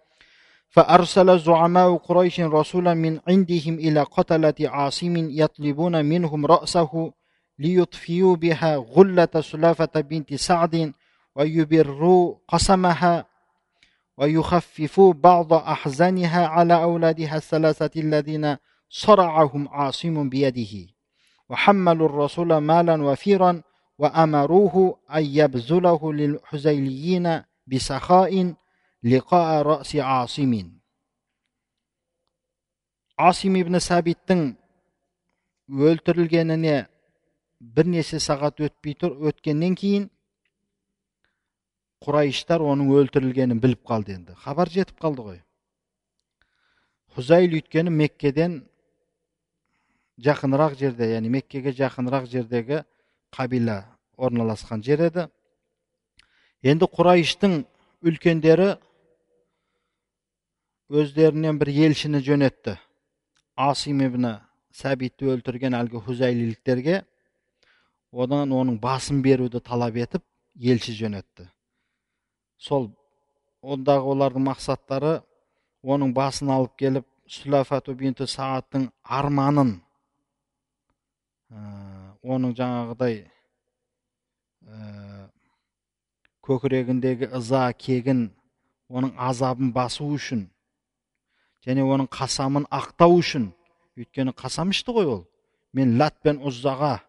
فأرسل 0.73 1.39
زعماء 1.39 1.95
قريش 1.95 2.39
رسولا 2.39 2.93
من 2.93 3.19
عندهم 3.27 3.73
إلى 3.73 4.01
قتلة 4.01 4.53
عاصم 4.61 5.15
يطلبون 5.17 6.05
منهم 6.05 6.45
رأسه 6.45 7.13
ليطفئوا 7.59 8.35
بها 8.35 8.75
غلة 8.75 9.29
سلافة 9.41 10.01
بنت 10.01 10.33
سعد 10.33 10.93
ويبروا 11.35 12.35
قسمها 12.47 13.25
ويخففوا 14.17 15.13
بعض 15.13 15.53
أحزانها 15.53 16.47
على 16.47 16.83
أولادها 16.83 17.35
الثلاثة 17.35 18.01
الذين 18.01 18.57
صرعهم 18.89 19.69
عاصم 19.69 20.29
بيده. 20.29 20.87
وحملوا 21.49 22.09
الرسول 22.09 22.57
مالا 22.57 23.03
وفيرا 23.03 23.61
وأمروه 23.99 24.97
أن 25.15 25.25
يبذله 25.25 26.13
للحزيليين 26.13 27.41
بسخاء 27.67 28.53
лиқа 29.03 29.63
раси 29.63 29.99
асимин 29.99 30.71
асим 33.17 33.55
ибн 33.59 33.77
сәбиттің 33.77 34.43
өлтірілгеніне 35.69 36.87
бірнеше 37.59 38.19
сағат 38.19 38.59
өтпей 38.63 38.95
тұр. 38.99 39.15
өткеннен 39.29 39.75
кейін 39.75 40.09
құрайыштар 42.03 42.61
оның 42.61 42.89
өлтірілгенін 42.91 43.59
біліп 43.63 43.83
қалды 43.87 44.15
енді. 44.17 44.35
Хабар 44.35 44.69
жетіп 44.69 44.99
қалды 44.99 45.23
ғой. 45.23 45.39
Хузайл 47.15 47.53
өйткені 47.53 47.93
меккеден 47.93 48.63
жақынырақ 50.17 50.75
жерде 50.79 51.13
яғни 51.13 51.29
меккеге 51.29 51.71
жақынырақ 51.71 52.25
жердегі 52.27 52.83
қабила 53.31 53.83
орналасқан 54.17 54.83
жер 54.83 55.05
еді. 55.07 55.29
Енді 56.63 56.89
құрайыштың 56.89 57.63
үлкендері 58.03 58.75
өздерінен 60.93 61.57
бір 61.57 61.71
елшіні 61.87 62.19
жөнетті 62.21 62.75
асим 63.67 64.01
ибн 64.05 64.27
сәбитті 64.77 65.31
өлтірген 65.33 65.73
әлгі 65.77 66.01
хузайлиліктерге 66.05 66.99
одан 68.25 68.53
оның 68.53 68.77
басын 68.83 69.23
беруді 69.25 69.61
талап 69.69 69.97
етіп 69.97 70.21
елші 70.73 70.93
жөнетті 70.99 71.47
сол 72.67 72.91
ондағы 73.63 74.13
олардың 74.13 74.45
мақсаттары 74.51 75.15
оның 75.81 76.13
басын 76.13 76.53
алып 76.59 76.77
келіп 76.83 77.09
сүлафату 77.39 77.97
бинті 77.97 78.29
сааттың 78.29 78.87
арманын 79.17 79.75
оның 82.23 82.53
жаңағыдай 82.61 83.21
көкірегіндегі 86.45 87.33
ыза 87.41 87.65
кегін 87.73 88.27
оның 88.93 89.15
азабын 89.17 89.73
басу 89.73 90.13
үшін 90.13 90.51
және 91.65 91.83
оның 91.83 92.09
қасамын 92.11 92.67
ақтау 92.71 93.19
үшін. 93.19 93.51
Өйткені 93.97 94.33
қасам 94.35 94.73
ішті 94.73 94.95
ғой 94.95 95.05
ол. 95.05 95.21
Мен 95.73 95.97
лат 95.99 96.15
пен 96.23 96.41
ұззаға 96.43 96.99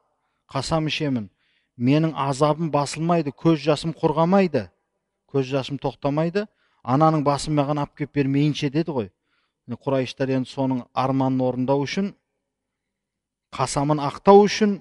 қасам 0.53 0.89
ішемін. 0.89 1.31
Менің 1.77 2.15
азабым 2.15 2.71
басылмайды 2.71 3.33
көз 3.35 3.65
жасым 3.65 3.95
құрғамайды 3.99 4.69
көз 5.35 5.51
жасым 5.51 5.81
тоқтамайды. 5.83 6.47
Ананың 6.85 7.25
басын 7.25 7.57
маған 7.57 7.81
алып 7.83 7.97
келіп 7.99 8.15
бермейінше 8.15 8.71
деді 8.71 8.93
ғой. 8.93 9.11
Құрайыштар 9.67 10.31
енді 10.37 10.51
соның 10.51 10.83
арманын 10.93 11.41
орындау 11.41 11.83
үшін 11.87 12.13
қасамын 13.55 14.03
ақтау 14.05 14.45
үшін 14.45 14.79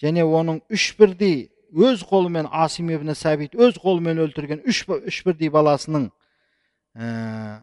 және 0.00 0.24
оның 0.24 0.62
үш 0.72 0.94
бірдей 0.96 1.50
өз 1.70 2.02
қолымен 2.08 2.48
асим 2.50 2.90
ибн 2.94 3.12
сәбит 3.14 3.54
өз 3.54 3.76
қолымен 3.82 4.22
өлтірген 4.24 4.64
үш, 4.64 4.86
үш 4.88 5.20
бірдей 5.26 5.50
баласының 5.52 6.08
ә, 6.96 7.60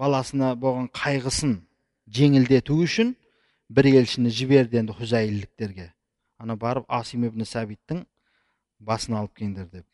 баласына 0.00 0.54
болған 0.56 0.88
қайғысын 0.96 1.58
жеңілдету 2.16 2.78
үшін 2.84 3.14
бір 3.70 3.90
елшіні 3.92 4.32
жіберді 4.34 4.80
енді 4.80 4.96
хузайліктерге 4.98 5.90
ана 6.40 6.56
барып 6.56 6.88
асим 6.88 7.26
ибн 7.28 7.44
сәбиттің 7.46 8.04
басын 8.80 9.18
алып 9.20 9.36
келіңдер 9.38 9.68
деп. 9.68 9.86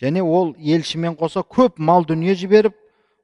Және 0.00 0.22
ол 0.22 0.54
елшімен 0.56 1.16
қоса 1.18 1.42
көп 1.42 1.80
мал 1.82 2.06
дүние 2.06 2.36
жіберіп 2.38 2.76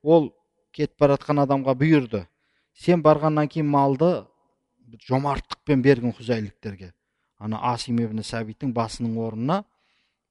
ол 0.03 0.33
кетіп 0.75 0.99
бара 1.01 1.17
жатқан 1.17 1.45
адамға 1.47 1.77
бұйырды. 1.79 2.27
Сен 2.75 3.01
барғаннан 3.03 3.49
кейін 3.49 3.71
малды 3.71 4.11
жомарттықпен 5.09 5.83
бергін 5.83 6.13
хузайліктерге 6.19 6.93
ана 7.39 7.61
асим 7.73 7.99
ибн 8.03 8.23
сәбиттің 8.27 8.75
басының 8.77 9.17
орнына 9.23 9.63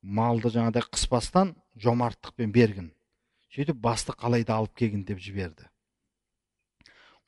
малды 0.01 0.51
жаңағыдай 0.53 0.85
қыспастан 0.91 1.55
жомарттықпен 1.81 2.51
бергін 2.53 2.91
сөйтіп 3.54 3.76
басты 3.82 4.12
қалайда 4.12 4.60
алып 4.60 4.74
келгін 4.78 5.04
деп 5.04 5.18
жіберді 5.18 5.70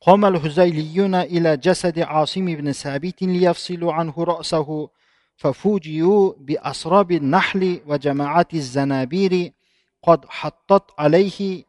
قام 0.03 0.25
الهزيليون 0.25 1.15
إلى 1.15 1.57
جسد 1.57 1.99
عاصم 1.99 2.45
بن 2.45 2.73
ثابت 2.73 3.23
ليفصلوا 3.23 3.93
عنه 3.93 4.15
رأسه 4.19 4.89
ففوجئوا 5.37 6.33
بأسراب 6.39 7.13
النحل 7.13 7.81
وجماعات 7.87 8.55
الزنابير 8.55 9.53
قد 10.03 10.21
حطت 10.29 10.85
عليه 10.99 11.65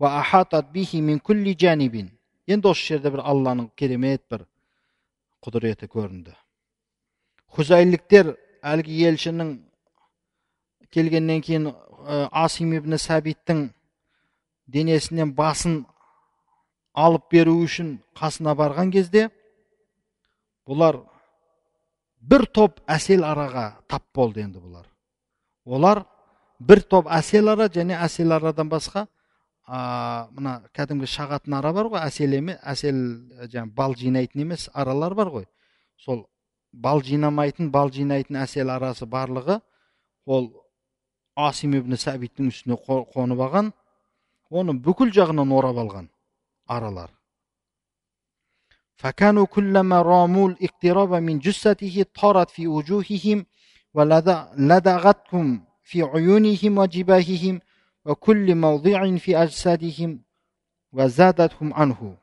وأحاطت 0.00 0.64
به 0.74 0.90
من 1.00 1.18
كل 1.18 1.56
جانب 1.56 2.08
енді 2.46 2.68
осы 2.70 2.92
жерде 2.92 3.10
бір 3.10 3.24
алланың 3.26 3.72
керемет 3.74 4.22
бір 4.30 4.44
құдіреті 5.42 5.88
көрінді 5.90 6.34
хузайліктер 7.56 8.36
әлгі 8.62 9.00
елшінің 9.08 9.50
келгеннен 10.94 11.42
кейін 11.42 11.72
асим 12.30 12.76
ибн 12.78 12.94
сәбиттің 13.02 13.64
денесінен 14.73 15.33
басын 15.35 15.81
алып 16.93 17.29
беру 17.31 17.55
үшін 17.63 17.95
қасына 18.17 18.55
барған 18.57 18.91
кезде 18.93 19.27
бұлар 20.67 21.01
бір 22.21 22.45
топ 22.53 22.81
әсел 22.87 23.25
араға 23.25 23.65
тап 23.89 24.03
болды 24.15 24.43
енді 24.43 24.61
бұлар. 24.61 24.85
Олар 25.65 26.03
бір 26.59 26.83
топ 26.83 27.09
әсел 27.11 27.49
ара 27.51 27.67
және 27.69 27.97
әсел 27.97 28.33
арадан 28.35 28.69
басқа 28.69 29.07
а, 29.65 30.27
мына 30.31 30.61
кәдімгі 30.75 31.09
шағатын 31.09 31.57
ара 31.57 31.73
бар 31.73 31.89
ғой 31.93 32.05
әсел 32.05 32.35
емес 32.37 32.59
әсел 32.61 33.01
жаңағы 33.47 33.75
бал 33.75 33.95
жинайтын 33.95 34.45
емес 34.45 34.69
аралар 34.73 35.15
бар 35.15 35.33
ғой. 35.33 35.47
Сол 35.97 36.27
бал 36.71 37.01
жинамайтын 37.01 37.71
бал 37.71 37.91
жинайтын 37.91 38.41
әсел 38.43 38.69
арасы 38.69 39.05
барлығы 39.05 39.59
ол 40.25 40.51
асим 41.35 41.75
ибн 41.77 41.97
сәбиттің 41.97 42.51
үстіне 42.51 42.77
қонып 42.85 43.41
алған 43.47 43.71
оны 44.50 44.72
бүкіл 44.86 45.12
жағынан 45.18 45.52
орап 45.58 45.76
алған 45.84 46.08
аралар 46.66 47.10
فكانوا 48.96 49.46
كلما 49.46 50.02
راموا 50.02 50.48
الاقتراب 50.48 51.14
من 51.14 51.38
جثته 51.38 52.04
طارت 52.14 52.50
في 52.50 52.66
وجوههم 52.66 53.46
ولدغتهم 53.94 55.60
في 55.82 56.02
عيونهم 56.02 56.78
وجباههم 56.78 57.60
وكل 58.04 58.54
موضع 58.54 59.16
في 59.16 59.36
أجسادهم 59.42 60.20
وزادتهم 60.92 61.74
عنه 61.74 62.16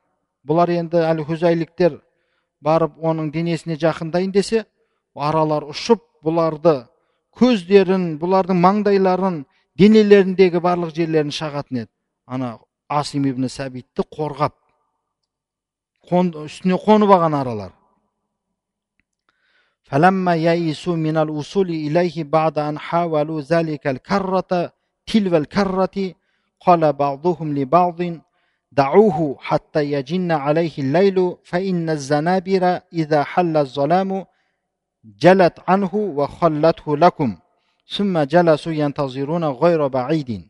бұлар 0.44 0.70
енді 0.76 1.00
әлі 1.08 1.24
хүзайліктер 1.24 2.02
барып 2.60 2.98
оның 3.00 3.30
денесіне 3.32 3.78
жақындайын 3.80 4.32
десе 4.36 4.66
аралар 5.16 5.64
ұшып 5.72 6.02
бұларды 6.26 6.74
көздерін 7.40 8.18
бұлардың 8.20 8.60
маңдайларын 8.66 9.38
денелеріндегі 9.80 10.60
барлық 10.68 10.92
жерлерін 10.98 11.32
шағатын 11.32 11.86
еді 11.86 11.92
ана 12.28 12.60
асим 12.90 13.26
ибн 13.26 13.48
сәбитті 13.50 14.06
қорғап 14.16 14.56
қон, 16.10 16.34
үстіне 16.48 16.78
қонып 16.86 17.16
алған 17.16 17.40
аралар 17.40 17.72
فلما 19.84 20.36
يئسوا 20.36 20.96
من 20.96 21.18
الوصول 21.18 21.70
إليه 21.70 22.24
بعد 22.24 22.60
أن 22.60 22.80
حاولوا 22.80 23.42
ذلك 23.42 23.88
الكرة 23.88 24.72
تلو 25.06 25.38
الكرة 25.38 26.16
قال 26.60 26.94
بعضهم 26.94 27.58
لبعض 27.58 28.00
دعوه 28.72 29.38
حتى 29.40 29.92
يجن 29.92 30.32
عليه 30.32 30.72
الليل 30.78 31.38
فإن 31.44 31.90
الزنابر 31.90 32.80
إذا 32.94 33.24
حل 33.24 33.58
الظلام 33.58 34.26
جلت 35.06 35.60
عنه 35.68 35.96
وخلته 35.96 36.98
لكم 36.98 37.38
ثم 37.88 38.20
جلسوا 38.24 38.72
ينتظرون 38.72 39.44
غير 39.44 39.88
بعيد 39.88 40.50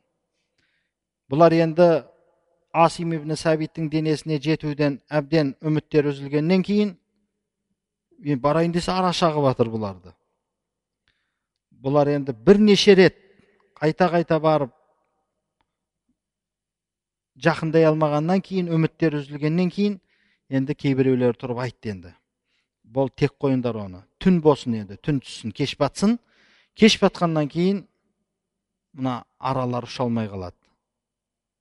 Бұлар 1.29 1.55
енді 1.57 1.89
асим 2.73 3.13
ибн 3.17 3.37
сәбиттің 3.37 3.89
денесіне 3.93 4.39
жетуден 4.43 4.99
әбден 5.09 5.55
үміттер 5.65 6.11
үзілгеннен 6.13 6.65
кейін 6.65 6.97
мен 8.19 8.41
барайын 8.41 8.73
десе 8.73 8.93
ара 8.93 9.13
шағып 9.13 9.47
жатыр 9.51 9.71
бұларды. 9.73 10.13
Бұлар 11.71 12.11
енді 12.17 12.35
бірнеше 12.35 12.95
рет 12.99 13.17
қайта 13.79 14.11
қайта 14.13 14.41
барып 14.43 14.75
жақындай 17.39 17.87
алмағаннан 17.89 18.43
кейін 18.43 18.73
үміттер 18.75 19.21
үзілгеннен 19.21 19.71
кейін 19.71 20.01
енді 20.51 20.75
кейбіреулер 20.75 21.39
тұрып 21.39 21.63
айтты 21.63 21.93
енді. 21.95 22.15
Бол 22.83 23.11
тек 23.11 23.37
қойыңдар 23.39 23.77
оны. 23.79 24.03
Түн 24.19 24.41
болсын 24.43 24.81
енді 24.81 24.97
түн 24.97 25.21
түссін 25.23 25.55
кеш 25.55 25.77
батсын. 25.79 26.19
Кеш 26.75 26.99
батқаннан 27.03 27.49
кейін 27.53 27.85
мына 28.97 29.23
аралар 29.39 29.87
ұша 29.87 30.07
алмай 30.07 30.29
қалады 30.31 30.58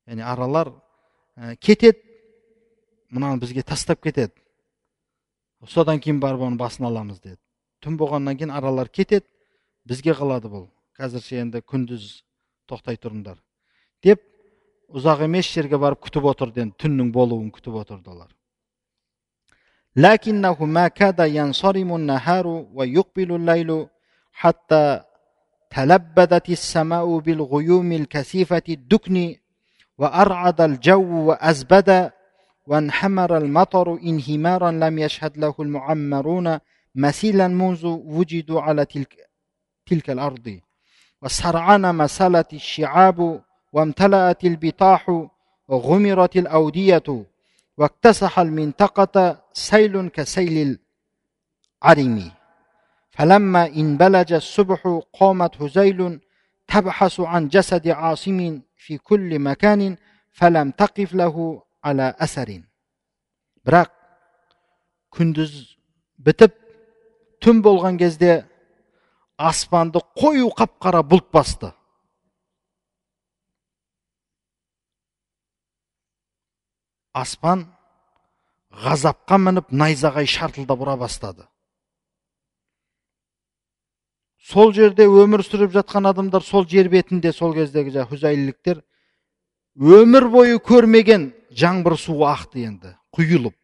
яғни 0.07 0.25
аралар 0.25 0.73
ә, 1.37 1.57
кетеді 1.57 2.01
мынаны 3.11 3.41
бізге 3.43 3.63
тастап 3.63 4.03
кетеді 4.03 4.33
содан 5.69 6.01
кейін 6.01 6.21
барып 6.21 6.45
оның 6.47 6.59
басын 6.61 6.89
аламыз 6.91 7.21
деді 7.21 7.41
түн 7.85 7.97
болғаннан 8.01 8.37
кейін 8.39 8.55
аралар 8.55 8.89
кетеді 8.89 9.27
бізге 9.89 10.17
қалады 10.19 10.51
бұл 10.53 10.69
қазірше 10.99 11.41
енді 11.45 11.63
күндіз 11.63 12.23
тоқтай 12.71 12.99
тұрыңдар 12.99 13.41
деп 14.03 14.23
ұзақ 14.93 15.27
емес 15.29 15.49
жерге 15.53 15.81
барып 15.81 16.03
күтіп 16.07 16.29
отырды 16.33 16.67
енді 16.67 16.79
түннің 16.85 17.13
болуын 17.15 17.51
күтіп 17.55 17.83
отырды 17.83 18.11
олар 18.11 18.31
لكنه 19.97 20.65
ما 20.65 20.89
كاد 20.89 21.21
ينصرم 21.21 21.95
النهار 21.95 22.47
ويقبل 22.75 23.33
الليل 23.33 23.87
حتى 24.33 25.05
تلبدت 25.71 26.49
السماء 26.49 27.19
بالغيوم 27.19 27.93
الكثيفة 27.93 28.63
الدكن 28.69 29.37
وأرعد 29.98 30.62
الجو 30.62 31.26
وأزبد 31.28 32.12
وانحمر 32.68 33.38
المطر 33.38 33.94
انهمارا 33.94 34.72
لم 34.72 35.00
يشهد 35.00 35.38
له 35.38 35.56
المعمرون 35.60 36.60
مثيلا 36.96 37.48
منذ 37.48 37.86
وجدوا 37.86 38.62
على 38.62 38.86
تلك, 38.86 39.30
تلك 39.86 40.10
الأرض. 40.10 40.60
وسرعان 41.22 41.96
مسالت 41.96 42.54
الشعاب 42.54 43.42
وامتلأت 43.74 44.44
البطاح 44.44 45.28
وغمرت 45.68 46.38
الأودية 46.38 47.26
واكتسح 47.78 48.40
المنطقة 48.40 49.44
سيل 49.54 50.10
كسيل 50.10 50.80
العرم. 51.84 52.32
فلما 53.10 53.68
انبلج 53.68 54.34
الصبح 54.34 55.02
قامت 55.20 55.62
هزيل 55.62 56.20
تبحث 56.73 57.21
عن 57.21 57.49
جسد 57.49 57.89
عاصم 57.89 58.63
في 58.77 58.99
كل 58.99 59.39
مكان 59.39 59.97
فلم 60.33 60.71
تقف 60.71 61.15
له 61.15 61.63
على 61.85 62.15
أثر 62.21 62.63
бірақ 63.63 63.93
күндіз 65.15 65.53
бітіп 66.19 66.57
түн 67.45 67.61
болған 67.63 67.99
кезде 68.01 68.43
аспанды 69.39 70.03
қою 70.19 70.49
қап 70.59 70.73
қара 70.83 71.05
бұлт 71.07 71.29
басты 71.31 71.71
аспан 77.23 77.69
ғазапқа 78.83 79.39
мініп 79.39 79.71
найзағай 79.71 80.27
шартылдап 80.27 80.83
ұра 80.83 80.99
бастады 80.99 81.47
сол 84.48 84.72
жерде 84.76 85.08
өмір 85.10 85.44
сүріп 85.44 85.74
жатқан 85.76 86.08
адамдар 86.08 86.44
сол 86.46 86.66
жер 86.70 86.88
бетінде 86.92 87.34
сол 87.36 87.54
кездегі 87.56 87.92
жаңағы 87.96 88.14
хүзайліліктер 88.14 88.84
өмір 89.78 90.28
бойы 90.32 90.60
көрмеген 90.64 91.32
жаңбыр 91.52 91.98
суы 92.00 92.24
ақты 92.30 92.64
енді 92.64 92.94
құйылып. 93.18 93.56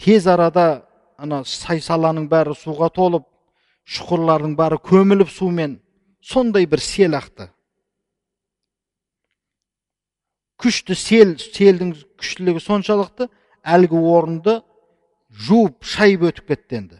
Тез 0.00 0.26
арада 0.26 0.86
ана 1.20 1.42
сай 1.44 1.82
саланың 1.84 2.30
бәрі 2.30 2.56
суға 2.56 2.88
толып 2.96 3.26
шұқырлардың 3.84 4.56
бәрі 4.56 4.80
көміліп 4.80 5.28
сумен 5.28 5.76
сондай 6.24 6.64
бір 6.66 6.80
сел 6.80 7.18
ақты. 7.18 7.50
Күшті 10.60 10.96
сел 10.96 11.36
селдің 11.36 11.92
күштілігі 12.20 12.64
соншалықты 12.64 13.28
әлгі 13.76 14.00
орынды 14.16 14.58
жуып 15.30 15.84
шайып 15.84 16.26
өтіп 16.32 16.52
кетті 16.52 16.80
енді. 16.80 16.99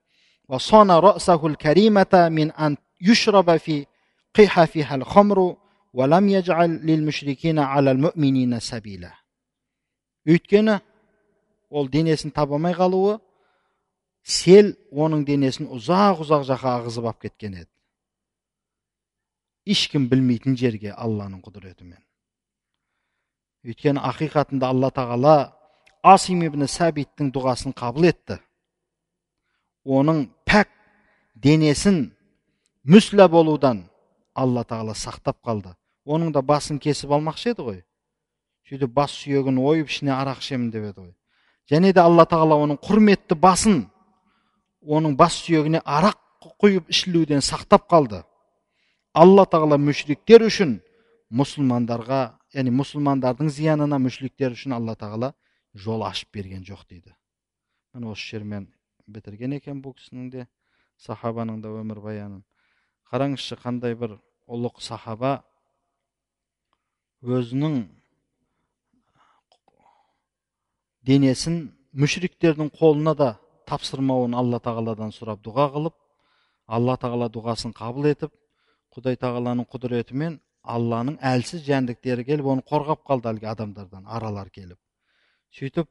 وصان 0.50 0.90
رأسه 0.90 1.46
الكريمة 1.46 2.28
من 2.30 2.52
أن 2.52 2.76
يشرب 3.00 3.56
في 3.56 3.86
قحفها 4.34 4.94
الخمر 4.94 5.56
ولم 5.92 6.28
يجعل 6.28 6.70
للمشركين 6.70 7.58
على 7.58 7.90
المؤمنين 7.90 8.60
سبيلا 8.60 9.12
өйткені 10.26 10.80
ол 11.70 11.86
денесін 11.86 12.32
таба 12.34 12.56
алмай 12.58 12.74
қалуы 12.74 13.20
сел 14.26 14.72
оның 14.90 15.22
денесін 15.28 15.68
ұзақ 15.70 16.24
ұзақ 16.24 16.42
жаққа 16.48 16.72
ағызып 16.80 17.06
алып 17.06 17.20
кеткен 17.28 17.54
еді 17.60 17.70
ешкім 19.70 20.08
білмейтін 20.10 20.58
жерге 20.58 20.90
алланың 20.94 21.44
құдіретімен 21.46 22.02
өйткені 23.70 24.02
ақиқатында 24.10 24.72
алла 24.74 24.90
тағала 24.90 25.36
асим 26.02 26.42
ибн 26.46 26.66
сәбиттің 26.70 27.30
дұғасын 27.34 27.74
қабыл 27.78 28.10
етті 28.10 28.40
оның 29.85 30.27
пәк 30.45 30.69
денесін 31.35 32.11
мүсля 32.83 33.27
болудан 33.29 33.85
алла 34.35 34.63
тағала 34.63 34.93
сақтап 34.95 35.41
қалды. 35.45 35.73
Оның 36.05 36.31
да 36.33 36.41
басын 36.41 36.79
кесіп 36.81 37.11
алмақшы 37.11 37.51
еді 37.51 37.65
ғой. 37.65 37.79
Сөйтіп 38.69 38.93
бас 38.93 39.13
сүйегін 39.21 39.59
ойып 39.61 39.89
ішіне 39.89 40.13
арақ 40.15 40.41
ішемін 40.41 40.71
деп 40.71 40.87
еді 40.91 41.01
ғой. 41.01 41.13
Және 41.69 41.93
де 41.93 42.01
алла 42.01 42.25
тағала 42.25 42.57
оның 42.63 42.79
құрметті 42.81 43.37
басын 43.37 43.85
оның 44.81 45.15
бас 45.17 45.37
сүйегіне 45.43 45.81
арақ 45.85 46.17
құйып 46.61 46.89
ішілуден 46.89 47.43
сақтап 47.45 47.87
қалды. 47.89 48.23
Алла 49.13 49.45
тағала 49.45 49.77
мүшриктер 49.77 50.45
үшін 50.47 50.79
мұсылмандарға 51.31 52.21
яғни 52.55 52.73
мұсылмандардың 52.75 53.51
зиянына 53.51 53.99
мүшриктер 54.01 54.55
үшін 54.55 54.75
алла 54.75 54.95
тағала 54.95 55.33
жол 55.73 56.03
ашып 56.07 56.31
берген 56.33 56.63
жоқ 56.65 56.87
дейді. 56.89 57.13
Міне 57.93 58.11
осы 58.11 58.33
жермен 58.33 58.69
бітірген 59.15 59.55
екен 59.57 59.81
бұл 59.83 59.95
кісінің 59.97 60.29
де 60.33 60.47
сахабаның 61.01 61.61
да 61.63 61.71
өмірбаянын 61.81 62.43
қараңызшы 63.11 63.57
қандай 63.61 63.95
бір 63.99 64.17
ұлық 64.47 64.81
сахаба 64.83 65.41
өзінің 67.21 67.81
денесін 71.07 71.57
мүшриктердің 71.93 72.71
қолына 72.77 73.15
да 73.17 73.31
тапсырмауын 73.69 74.35
алла 74.37 74.59
тағаладан 74.63 75.11
сұрап 75.15 75.41
дұға 75.45 75.67
қылып 75.75 75.97
алла 76.71 76.95
тағала 77.01 77.27
дұғасын 77.33 77.73
қабыл 77.77 78.09
етіп 78.11 78.33
құдай 78.95 79.17
тағаланың 79.19 79.67
құдіретімен 79.71 80.39
алланың 80.61 81.17
әлсіз 81.25 81.63
жәндіктері 81.65 82.25
келіп 82.27 82.47
оны 82.53 82.63
қорғап 82.67 83.03
қалды 83.07 83.31
әлгі 83.31 83.49
адамдардан 83.51 84.05
аралар 84.05 84.49
келіп. 84.53 84.77
Сөйтіп 85.57 85.89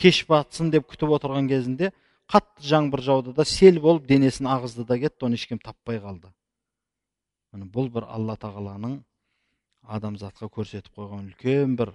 кеш 0.00 0.24
батсын 0.28 0.70
деп 0.74 0.88
күтіп 0.90 1.14
отырған 1.16 1.48
кезінде 1.48 1.92
қатты 2.30 2.62
жаңбыр 2.62 3.02
жауды 3.02 3.34
да 3.34 3.44
сел 3.44 3.80
болып 3.82 4.06
денесін 4.06 4.46
ағызды 4.46 4.84
да 4.86 4.98
кетті 5.02 5.26
оны 5.26 5.38
ешкім 5.40 5.58
таппай 5.58 5.98
қалды. 5.98 6.30
Міне 7.52 7.66
бұл 7.66 7.90
бір 7.90 8.06
алла 8.06 8.36
тағаланың 8.38 9.00
адамзатқа 9.96 10.46
көрсетіп 10.54 10.94
қойған 10.94 11.30
үлкен 11.32 11.74
бір 11.80 11.92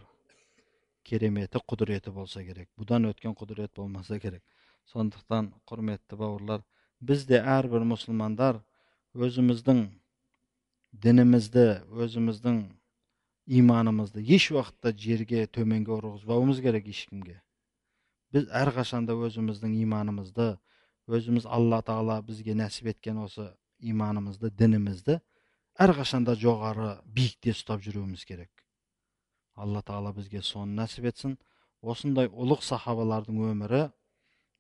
кереметі 1.08 1.62
құдіреті 1.64 2.12
болса 2.12 2.44
керек. 2.44 2.68
Бұдан 2.76 3.08
өткен 3.12 3.36
құдірет 3.38 3.76
болмаса 3.78 4.20
керек. 4.20 4.44
Сондықтан 4.92 5.54
құрметті 5.70 6.18
бауырлар 6.20 6.66
біз 7.00 7.26
де 7.30 7.40
әрбір 7.40 7.86
мұсылмандар 7.94 8.60
өзіміздің 9.16 9.86
дінімізді 11.06 11.66
өзіміздің 11.96 12.60
иманымызды 13.46 14.26
еш 14.36 14.50
уақытта 14.52 14.92
жерге 14.98 15.46
төменге 15.48 15.96
ұрғызбауымыз 15.96 16.62
керек 16.66 16.92
ешкімге 16.92 17.40
біз 18.35 18.49
әрқашанда 18.61 19.17
өзіміздің 19.27 19.77
иманымызды 19.83 20.49
өзіміз 21.11 21.47
алла 21.47 21.81
тағала 21.87 22.21
бізге 22.27 22.55
нәсіп 22.59 22.91
еткен 22.95 23.23
осы 23.25 23.49
иманымызды 23.93 24.51
дінімізді 24.63 25.19
әрқашанда 25.87 26.37
жоғары 26.39 26.91
биікте 27.05 27.55
ұстап 27.57 27.83
жүруіміз 27.87 28.27
керек 28.29 28.65
алла 29.57 29.83
тағала 29.83 30.15
бізге 30.17 30.43
соны 30.47 30.77
нәсіп 30.83 31.11
етсін 31.13 31.39
осындай 31.81 32.31
ұлық 32.31 32.63
сахабалардың 32.67 33.41
өмірі 33.51 33.87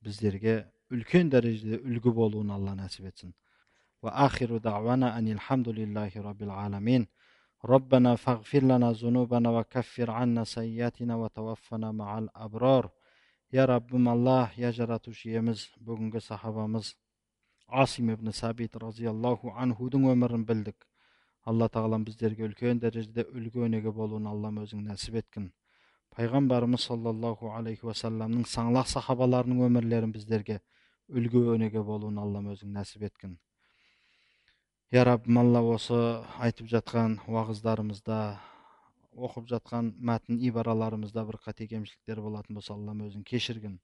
біздерге 0.02 0.56
үлкен 0.90 1.30
дәрежеде 1.30 1.82
үлгі 1.84 2.14
болуын 2.16 2.50
алла 2.56 2.74
нәсіп 2.78 3.12
етсін 3.12 3.34
وآخر 4.02 4.56
دعوانا 4.56 5.18
أن 5.18 5.28
الحمد 5.28 5.68
لله 5.68 6.10
رب 6.16 6.42
العالمين 6.42 7.06
ربنا 7.64 8.16
فاغفر 8.16 8.62
لنا 8.62 8.92
ذنوبنا 8.92 9.50
وكفر 9.50 10.10
عنا 10.10 10.44
سيئاتنا 10.44 11.16
وتوفنا 11.16 11.92
مع 11.92 12.18
الأبرار 12.18 12.90
я 13.51 13.65
раббым 13.65 14.09
алла 14.09 14.51
я 14.57 14.71
жаратушы 14.71 15.29
иеміз 15.29 15.67
бүгінгі 15.77 16.21
сахабамыз 16.21 16.95
асим 17.67 18.11
ибн 18.13 18.31
сабит 18.33 18.75
разиаллаху 18.75 19.53
анхудың 19.65 20.07
өмірін 20.13 20.45
білдік 20.45 20.87
алла 21.45 21.69
тағалам 21.69 22.05
біздерге 22.05 22.47
үлкен 22.47 22.79
дәрежеде 22.81 23.25
үлгі 23.31 23.65
өнеге 23.67 23.91
болуын 23.93 24.27
аллам 24.31 24.57
өзің 24.63 24.87
нәсіп 24.89 25.19
еткін 25.21 25.51
пайғамбарымыз 26.15 26.87
саллаллаху 26.89 27.51
алейхи 27.53 27.85
уассаламның 27.85 28.47
саңлақ 28.49 28.89
сахабаларының 28.89 29.65
өмірлерін 29.67 30.13
біздерге 30.15 30.61
үлгі 31.09 31.43
өнеге 31.55 31.83
болуын 31.83 32.17
аллам 32.17 32.49
өзің 32.53 32.73
нәсіп 32.79 33.05
еткін 33.09 33.37
я 34.95 35.03
раббым 35.05 35.37
алла 35.43 35.61
осы 35.75 36.01
айтып 36.39 36.71
жатқан 36.71 37.19
уағыздарымызда 37.27 38.19
оқып 39.14 39.48
жатқан 39.50 39.92
мәтін 40.00 40.38
ибараларымызда 40.48 41.24
бір 41.28 41.38
қате 41.44 41.66
кемшіліктер 41.70 42.20
болатын 42.22 42.56
болса 42.58 42.74
аллам 42.74 43.02
өзің 43.06 43.24
кешіргін 43.26 43.78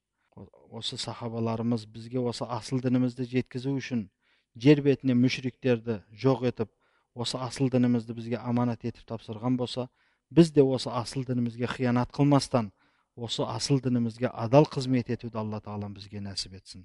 осы 0.70 0.99
сахабаларымыз 1.01 1.87
бізге 1.91 2.22
осы 2.22 2.47
асыл 2.59 2.81
дінімізді 2.85 3.27
жеткізу 3.33 3.77
үшін 3.81 4.07
жер 4.55 4.83
бетіне 4.87 5.16
мүшриктерді 5.18 6.01
жоқ 6.24 6.47
етіп 6.53 6.72
осы 7.14 7.39
асыл 7.43 7.70
дінімізді 7.74 8.16
бізге 8.18 8.41
аманат 8.41 8.85
етіп 8.85 9.07
тапсырған 9.12 9.57
болса 9.61 9.89
біз 10.31 10.53
де 10.53 10.62
осы 10.62 10.91
асыл 10.91 11.24
дінімізге 11.29 11.70
қиянат 11.77 12.12
қылмастан 12.16 12.72
осы 13.16 13.47
асыл 13.47 13.81
дінімізге 13.81 14.31
адал 14.33 14.68
қызмет 14.68 15.12
етуді 15.12 15.41
алла 15.43 15.61
тағалам 15.61 15.97
бізге 15.97 16.20
нәсіп 16.20 16.61
етсін 16.61 16.85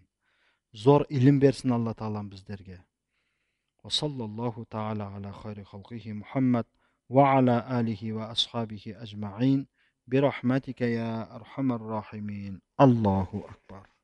зор 0.71 1.05
ілім 1.09 1.43
берсін 1.43 1.75
алла 1.77 1.93
тағалам 1.93 2.31
біздерге 2.31 2.81
وصلى 3.83 4.23
الله 4.25 4.65
تعالى 4.69 5.03
على 5.03 5.33
خير 5.33 5.63
خلقه 5.63 6.13
محمد 6.13 6.65
وعلى 7.08 7.80
آله 7.80 8.12
وأصحابه 8.12 8.82
أجمعين 8.86 9.66
برحمتك 10.06 10.80
يا 10.80 11.36
أرحم 11.36 11.72
الراحمين. 11.72 12.60
الله 12.80 13.28
أكبر. 13.50 13.95